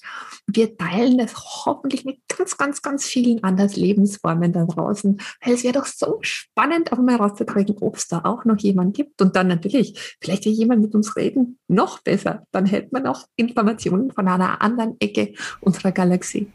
wir 0.49 0.77
teilen 0.77 1.17
das 1.17 1.35
hoffentlich 1.37 2.05
mit 2.05 2.19
ganz, 2.27 2.57
ganz, 2.57 2.83
ganz 2.83 3.07
vielen 3.07 3.43
anderen 3.45 3.71
Lebensformen 3.71 4.53
da 4.53 4.65
draußen. 4.65 5.21
Weil 5.45 5.55
es 5.55 5.63
wäre 5.63 5.75
doch 5.75 5.87
so 5.87 6.19
spannend, 6.23 6.93
auch 6.93 6.99
mal 6.99 7.17
rauszukriegen, 7.17 7.77
ob 7.81 7.97
es 7.97 8.09
da 8.09 8.23
auch 8.25 8.45
noch 8.45 8.59
jemanden 8.59 8.93
gibt. 8.93 9.23
Und 9.23 9.37
dann 9.37 9.47
natürlich, 9.47 10.17
vielleicht 10.21 10.45
will 10.45 10.53
jemand 10.53 10.83
mit 10.83 10.95
uns 10.95 11.15
reden, 11.15 11.59
noch 11.69 12.01
besser. 12.03 12.43
Dann 12.51 12.67
hält 12.67 12.93
man 12.93 13.07
auch 13.07 13.27
Informationen 13.37 14.11
von 14.11 14.27
einer 14.27 14.61
anderen 14.61 14.97
Ecke 14.99 15.35
unserer 15.61 15.93
Galaxie. 15.93 16.49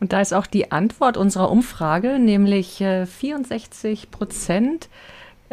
Und 0.00 0.12
da 0.12 0.20
ist 0.20 0.34
auch 0.34 0.46
die 0.46 0.72
Antwort 0.72 1.16
unserer 1.16 1.50
Umfrage, 1.50 2.18
nämlich 2.18 2.78
64 2.78 4.02
äh, 4.02 4.06
Prozent 4.06 4.88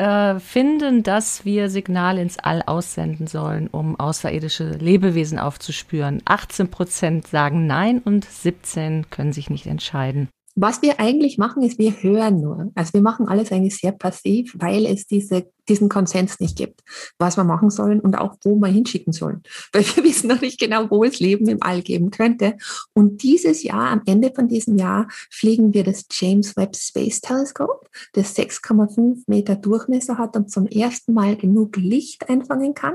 äh, 0.02 0.40
finden, 0.40 1.04
dass 1.04 1.46
wir 1.46 1.70
Signale 1.70 2.24
ins 2.24 2.40
All 2.40 2.64
aussenden 2.66 3.28
sollen, 3.28 3.68
um 3.68 4.00
außerirdische 4.00 4.72
Lebewesen 4.72 5.38
aufzuspüren. 5.38 6.24
18 6.26 6.72
Prozent 6.72 7.28
sagen 7.28 7.68
Nein 7.68 8.00
und 8.00 8.26
17 8.26 9.12
können 9.12 9.32
sich 9.32 9.52
nicht 9.52 9.68
entscheiden. 9.68 10.28
Was 10.62 10.84
wir 10.84 11.00
eigentlich 11.00 11.40
machen, 11.40 11.64
ist, 11.64 11.80
wir 11.80 12.04
hören 12.04 12.40
nur. 12.40 12.72
Also 12.76 12.94
wir 12.94 13.02
machen 13.02 13.28
alles 13.28 13.52
eigentlich 13.52 13.78
sehr 13.78 13.94
passiv, 13.94 14.54
weil 14.60 14.86
es 14.86 15.08
diese, 15.08 15.48
diesen 15.68 15.90
Konsens 15.90 16.40
nicht 16.40 16.56
gibt, 16.56 16.82
was 17.18 17.36
wir 17.36 17.44
machen 17.44 17.72
sollen 17.72 18.00
und 18.00 18.14
auch 18.14 18.36
wo 18.44 18.54
wir 18.58 18.68
hinschicken 18.68 19.12
sollen. 19.12 19.42
Weil 19.74 19.84
wir 19.84 20.04
wissen 20.04 20.28
noch 20.28 20.40
nicht 20.40 20.60
genau, 20.60 20.92
wo 20.92 21.04
es 21.04 21.20
Leben 21.20 21.48
im 21.48 21.64
All 21.64 21.82
geben 21.82 22.12
könnte. 22.12 22.58
Und 22.94 23.24
dieses 23.24 23.64
Jahr, 23.64 23.90
am 23.90 24.04
Ende 24.06 24.32
von 24.36 24.48
diesem 24.48 24.78
Jahr, 24.78 25.08
fliegen 25.32 25.74
wir 25.74 25.84
das 25.84 26.06
James 26.12 26.56
Webb 26.56 26.76
Space 26.76 27.22
Telescope, 27.22 27.88
das 28.14 28.38
6,5 28.38 29.24
Meter 29.26 29.56
Durchmesser 29.56 30.20
hat 30.20 30.36
und 30.36 30.52
zum 30.52 30.68
ersten 30.68 31.14
Mal 31.14 31.38
genug 31.38 31.76
Licht 31.78 32.30
einfangen 32.30 32.76
kann 32.76 32.94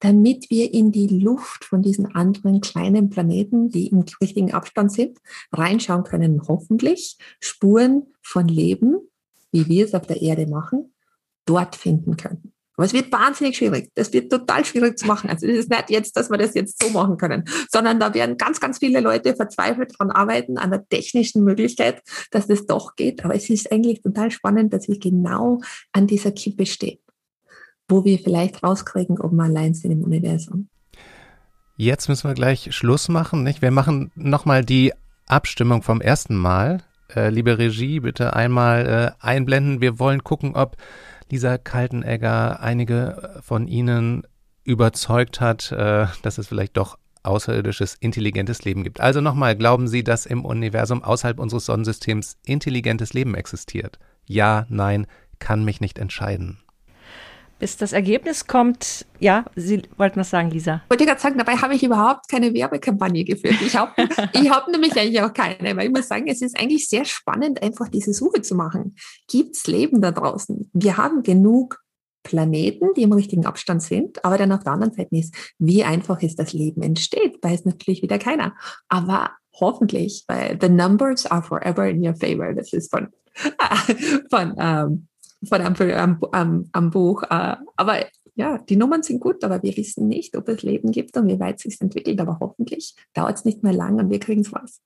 damit 0.00 0.50
wir 0.50 0.72
in 0.72 0.92
die 0.92 1.08
Luft 1.08 1.64
von 1.64 1.82
diesen 1.82 2.14
anderen 2.14 2.60
kleinen 2.60 3.10
Planeten, 3.10 3.68
die 3.68 3.88
im 3.88 4.04
richtigen 4.20 4.52
Abstand 4.52 4.92
sind, 4.92 5.18
reinschauen 5.52 6.04
können, 6.04 6.42
hoffentlich 6.48 7.18
Spuren 7.40 8.06
von 8.22 8.48
Leben, 8.48 8.96
wie 9.50 9.68
wir 9.68 9.84
es 9.84 9.94
auf 9.94 10.06
der 10.06 10.22
Erde 10.22 10.46
machen, 10.46 10.92
dort 11.44 11.76
finden 11.76 12.16
können. 12.16 12.52
Aber 12.76 12.86
es 12.86 12.94
wird 12.94 13.12
wahnsinnig 13.12 13.56
schwierig. 13.56 13.90
Das 13.94 14.12
wird 14.12 14.32
total 14.32 14.64
schwierig 14.64 14.98
zu 14.98 15.06
machen. 15.06 15.28
Also 15.28 15.46
es 15.46 15.58
ist 15.58 15.70
nicht 15.70 15.90
jetzt, 15.90 16.16
dass 16.16 16.30
wir 16.30 16.38
das 16.38 16.54
jetzt 16.54 16.82
so 16.82 16.88
machen 16.90 17.18
können, 17.18 17.44
sondern 17.70 18.00
da 18.00 18.14
werden 18.14 18.38
ganz, 18.38 18.60
ganz 18.60 18.78
viele 18.78 19.00
Leute 19.00 19.36
verzweifelt 19.36 19.94
dran 19.98 20.10
arbeiten, 20.10 20.56
an 20.56 20.70
der 20.70 20.88
technischen 20.88 21.44
Möglichkeit, 21.44 22.02
dass 22.30 22.46
das 22.46 22.66
doch 22.66 22.96
geht. 22.96 23.24
Aber 23.24 23.34
es 23.34 23.50
ist 23.50 23.70
eigentlich 23.70 24.00
total 24.00 24.30
spannend, 24.30 24.72
dass 24.72 24.88
wir 24.88 24.98
genau 24.98 25.60
an 25.92 26.06
dieser 26.06 26.32
Kippe 26.32 26.64
stehen 26.64 27.01
wo 27.88 28.04
wir 28.04 28.18
vielleicht 28.18 28.62
rauskriegen, 28.62 29.20
ob 29.20 29.32
wir 29.32 29.44
allein 29.44 29.74
sind 29.74 29.92
im 29.92 30.02
Universum. 30.02 30.68
Jetzt 31.76 32.08
müssen 32.08 32.28
wir 32.28 32.34
gleich 32.34 32.74
Schluss 32.74 33.08
machen. 33.08 33.42
Nicht? 33.42 33.62
Wir 33.62 33.70
machen 33.70 34.12
nochmal 34.14 34.64
die 34.64 34.92
Abstimmung 35.26 35.82
vom 35.82 36.00
ersten 36.00 36.36
Mal. 36.36 36.82
Äh, 37.14 37.30
liebe 37.30 37.58
Regie, 37.58 38.00
bitte 38.00 38.34
einmal 38.34 38.86
äh, 38.86 39.24
einblenden. 39.24 39.80
Wir 39.80 39.98
wollen 39.98 40.22
gucken, 40.22 40.54
ob 40.54 40.76
Lisa 41.30 41.58
Kaltenegger 41.58 42.60
einige 42.60 43.40
von 43.42 43.66
Ihnen 43.66 44.22
überzeugt 44.64 45.40
hat, 45.40 45.72
äh, 45.72 46.06
dass 46.22 46.38
es 46.38 46.48
vielleicht 46.48 46.76
doch 46.76 46.98
außerirdisches, 47.22 47.96
intelligentes 48.00 48.64
Leben 48.64 48.84
gibt. 48.84 49.00
Also 49.00 49.20
nochmal, 49.20 49.56
glauben 49.56 49.88
Sie, 49.88 50.04
dass 50.04 50.26
im 50.26 50.44
Universum 50.44 51.02
außerhalb 51.02 51.38
unseres 51.38 51.66
Sonnensystems 51.66 52.36
intelligentes 52.44 53.12
Leben 53.12 53.34
existiert? 53.34 53.98
Ja, 54.26 54.66
nein, 54.68 55.06
kann 55.38 55.64
mich 55.64 55.80
nicht 55.80 55.98
entscheiden 55.98 56.61
bis 57.62 57.76
das 57.76 57.92
Ergebnis 57.92 58.48
kommt. 58.48 59.06
Ja, 59.20 59.44
Sie 59.54 59.82
wollten 59.96 60.18
was 60.18 60.30
sagen, 60.30 60.50
Lisa. 60.50 60.82
Ich 60.86 60.90
wollte 60.90 61.06
gerade 61.06 61.20
sagen, 61.20 61.38
dabei 61.38 61.54
habe 61.54 61.76
ich 61.76 61.84
überhaupt 61.84 62.28
keine 62.28 62.52
Werbekampagne 62.52 63.22
geführt. 63.22 63.54
Ich 63.64 63.76
habe 63.76 63.92
ich 64.32 64.50
hab 64.50 64.66
nämlich 64.66 64.98
eigentlich 64.98 65.22
auch 65.22 65.32
keine, 65.32 65.76
weil 65.76 65.86
ich 65.86 65.92
muss 65.92 66.08
sagen, 66.08 66.26
es 66.26 66.42
ist 66.42 66.58
eigentlich 66.58 66.88
sehr 66.88 67.04
spannend, 67.04 67.62
einfach 67.62 67.86
diese 67.86 68.14
Suche 68.14 68.42
zu 68.42 68.56
machen. 68.56 68.96
Gibt 69.28 69.54
es 69.54 69.68
Leben 69.68 70.00
da 70.00 70.10
draußen? 70.10 70.72
Wir 70.72 70.96
haben 70.96 71.22
genug 71.22 71.80
Planeten, 72.24 72.94
die 72.96 73.02
im 73.02 73.12
richtigen 73.12 73.46
Abstand 73.46 73.80
sind, 73.80 74.24
aber 74.24 74.38
dann 74.38 74.50
auf 74.50 74.64
der 74.64 74.72
anderen 74.72 74.94
Seite 74.94 75.14
ist, 75.14 75.32
wie 75.60 75.84
einfach 75.84 76.20
ist 76.20 76.40
das 76.40 76.52
Leben 76.52 76.82
entsteht, 76.82 77.38
weiß 77.44 77.64
natürlich 77.64 78.02
wieder 78.02 78.18
keiner. 78.18 78.56
Aber 78.88 79.30
hoffentlich, 79.54 80.24
weil 80.26 80.58
the 80.60 80.68
numbers 80.68 81.26
are 81.26 81.44
forever 81.44 81.88
in 81.88 82.04
your 82.04 82.16
favor. 82.16 82.54
Das 82.54 82.72
ist 82.72 82.90
von, 82.90 83.06
von 84.30 84.56
ähm, 84.58 85.06
von 85.44 85.60
am, 85.60 86.18
am, 86.32 86.68
am 86.72 86.90
Buch. 86.90 87.22
Äh, 87.24 87.56
aber 87.76 88.06
ja, 88.34 88.58
die 88.58 88.76
Nummern 88.76 89.02
sind 89.02 89.20
gut, 89.20 89.44
aber 89.44 89.62
wir 89.62 89.76
wissen 89.76 90.08
nicht, 90.08 90.36
ob 90.36 90.48
es 90.48 90.62
Leben 90.62 90.90
gibt 90.90 91.16
und 91.16 91.28
wie 91.28 91.38
weit 91.38 91.56
es 91.56 91.62
sich 91.62 91.80
entwickelt. 91.80 92.20
Aber 92.20 92.38
hoffentlich 92.40 92.94
dauert 93.14 93.36
es 93.36 93.44
nicht 93.44 93.62
mehr 93.62 93.72
lang 93.72 93.98
und 93.98 94.10
wir 94.10 94.20
kriegen 94.20 94.40
es 94.40 94.54
raus. 94.54 94.80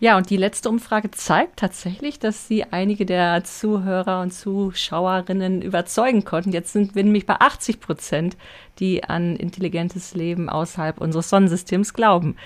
Ja, 0.00 0.16
und 0.16 0.30
die 0.30 0.36
letzte 0.36 0.70
Umfrage 0.70 1.10
zeigt 1.10 1.58
tatsächlich, 1.58 2.18
dass 2.18 2.48
Sie 2.48 2.64
einige 2.64 3.04
der 3.04 3.44
Zuhörer 3.44 4.22
und 4.22 4.32
Zuschauerinnen 4.32 5.60
überzeugen 5.62 6.24
konnten. 6.24 6.52
Jetzt 6.52 6.72
sind 6.72 6.94
wir 6.94 7.04
nämlich 7.04 7.26
bei 7.26 7.34
80 7.38 7.80
Prozent, 7.80 8.36
die 8.78 9.04
an 9.04 9.36
intelligentes 9.36 10.14
Leben 10.14 10.48
außerhalb 10.48 10.98
unseres 11.00 11.28
Sonnensystems 11.28 11.92
glauben. 11.92 12.36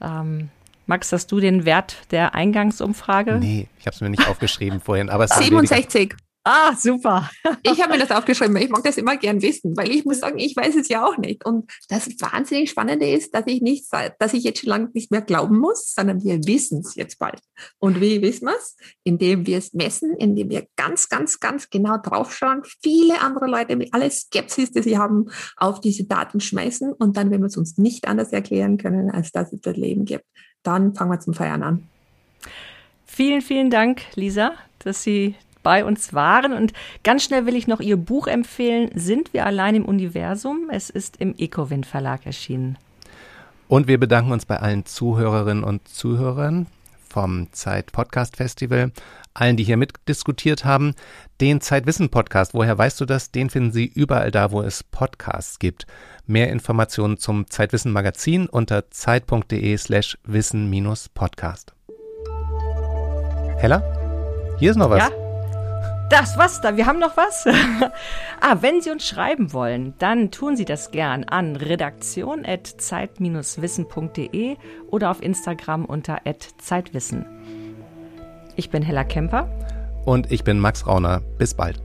Ähm, 0.00 0.50
Max, 0.86 1.12
hast 1.12 1.30
du 1.32 1.40
den 1.40 1.64
Wert 1.64 1.96
der 2.12 2.34
Eingangsumfrage? 2.34 3.38
Nee, 3.40 3.68
ich 3.78 3.86
habe 3.86 3.94
es 3.94 4.00
mir 4.00 4.10
nicht 4.10 4.26
aufgeschrieben 4.28 4.80
vorhin. 4.80 5.10
Aber 5.10 5.26
67. 5.26 6.14
Ah, 6.50 6.74
super. 6.74 7.28
ich 7.62 7.78
habe 7.82 7.92
mir 7.92 7.98
das 7.98 8.10
aufgeschrieben, 8.10 8.56
ich 8.56 8.70
mag 8.70 8.82
das 8.82 8.96
immer 8.96 9.18
gern 9.18 9.42
wissen, 9.42 9.76
weil 9.76 9.90
ich 9.90 10.06
muss 10.06 10.20
sagen, 10.20 10.38
ich 10.38 10.56
weiß 10.56 10.76
es 10.76 10.88
ja 10.88 11.04
auch 11.04 11.18
nicht. 11.18 11.44
Und 11.44 11.70
das 11.90 12.08
wahnsinnig 12.22 12.70
Spannende 12.70 13.06
ist, 13.06 13.34
dass 13.34 13.46
ich 13.46 13.60
nicht, 13.60 13.84
dass 14.18 14.32
ich 14.32 14.44
jetzt 14.44 14.60
schon 14.60 14.70
lange 14.70 14.88
nicht 14.94 15.10
mehr 15.10 15.20
glauben 15.20 15.58
muss, 15.58 15.92
sondern 15.92 16.24
wir 16.24 16.42
wissen 16.46 16.80
es 16.80 16.94
jetzt 16.94 17.18
bald. 17.18 17.38
Und 17.78 18.00
wie 18.00 18.22
wissen 18.22 18.46
wir 18.46 18.56
es? 18.56 18.78
Indem 19.04 19.46
wir 19.46 19.58
es 19.58 19.74
messen, 19.74 20.16
indem 20.16 20.48
wir 20.48 20.66
ganz, 20.74 21.10
ganz, 21.10 21.38
ganz 21.38 21.68
genau 21.68 21.98
draufschauen, 21.98 22.62
viele 22.80 23.20
andere 23.20 23.46
Leute 23.46 23.76
mit 23.76 23.92
aller 23.92 24.08
Skepsis, 24.08 24.70
die 24.70 24.80
sie 24.80 24.96
haben, 24.96 25.26
auf 25.58 25.82
diese 25.82 26.04
Daten 26.04 26.40
schmeißen 26.40 26.94
und 26.94 27.18
dann, 27.18 27.30
wenn 27.30 27.42
wir 27.42 27.48
es 27.48 27.58
uns 27.58 27.76
nicht 27.76 28.08
anders 28.08 28.32
erklären 28.32 28.78
können, 28.78 29.10
als 29.10 29.32
dass 29.32 29.52
es 29.52 29.60
das 29.60 29.76
Leben 29.76 30.06
gibt, 30.06 30.24
dann 30.62 30.94
fangen 30.94 31.10
wir 31.10 31.20
zum 31.20 31.34
Feiern 31.34 31.62
an. 31.62 31.88
Vielen, 33.04 33.42
vielen 33.42 33.68
Dank, 33.68 34.00
Lisa, 34.14 34.52
dass 34.78 35.02
Sie 35.02 35.34
bei 35.62 35.84
uns 35.84 36.14
waren. 36.14 36.52
Und 36.52 36.72
ganz 37.04 37.24
schnell 37.24 37.46
will 37.46 37.56
ich 37.56 37.66
noch 37.66 37.80
Ihr 37.80 37.96
Buch 37.96 38.26
empfehlen, 38.26 38.90
Sind 38.94 39.32
wir 39.32 39.46
allein 39.46 39.74
im 39.74 39.84
Universum? 39.84 40.70
Es 40.70 40.90
ist 40.90 41.16
im 41.18 41.34
Ecowind 41.38 41.86
Verlag 41.86 42.26
erschienen. 42.26 42.78
Und 43.68 43.86
wir 43.86 43.98
bedanken 44.00 44.32
uns 44.32 44.46
bei 44.46 44.56
allen 44.56 44.86
Zuhörerinnen 44.86 45.62
und 45.62 45.86
Zuhörern 45.88 46.66
vom 47.08 47.52
Zeit 47.52 47.92
Podcast 47.92 48.36
Festival, 48.36 48.92
allen, 49.34 49.56
die 49.56 49.64
hier 49.64 49.76
mitdiskutiert 49.76 50.64
haben. 50.64 50.94
Den 51.40 51.60
Zeitwissen 51.60 52.08
Podcast, 52.10 52.54
woher 52.54 52.76
weißt 52.76 53.00
du 53.00 53.04
das? 53.04 53.30
Den 53.30 53.50
finden 53.50 53.72
Sie 53.72 53.86
überall 53.86 54.30
da, 54.30 54.50
wo 54.52 54.62
es 54.62 54.82
Podcasts 54.82 55.58
gibt. 55.58 55.86
Mehr 56.26 56.50
Informationen 56.50 57.18
zum 57.18 57.48
Zeitwissen 57.48 57.92
Magazin 57.92 58.46
unter 58.46 58.90
zeit.de 58.90 59.76
slash 59.76 60.18
wissen-podcast. 60.24 61.72
Hella? 63.58 63.82
Hier 64.58 64.70
ist 64.70 64.76
noch 64.76 64.90
was. 64.90 65.08
Ja? 65.08 65.27
Das 66.10 66.36
was 66.38 66.60
da? 66.62 66.76
Wir 66.76 66.86
haben 66.86 66.98
noch 66.98 67.18
was? 67.18 67.46
ah, 68.40 68.56
wenn 68.60 68.80
Sie 68.80 68.90
uns 68.90 69.06
schreiben 69.06 69.52
wollen, 69.52 69.92
dann 69.98 70.30
tun 70.30 70.56
Sie 70.56 70.64
das 70.64 70.90
gern 70.90 71.24
an 71.24 71.56
redaktion@zeit-wissen.de 71.56 74.56
oder 74.90 75.10
auf 75.10 75.22
Instagram 75.22 75.84
unter 75.84 76.20
@zeitwissen. 76.56 77.26
Ich 78.56 78.70
bin 78.70 78.82
Hella 78.82 79.04
Kemper 79.04 79.50
und 80.06 80.32
ich 80.32 80.44
bin 80.44 80.60
Max 80.60 80.86
Rauner. 80.86 81.20
Bis 81.36 81.52
bald. 81.52 81.82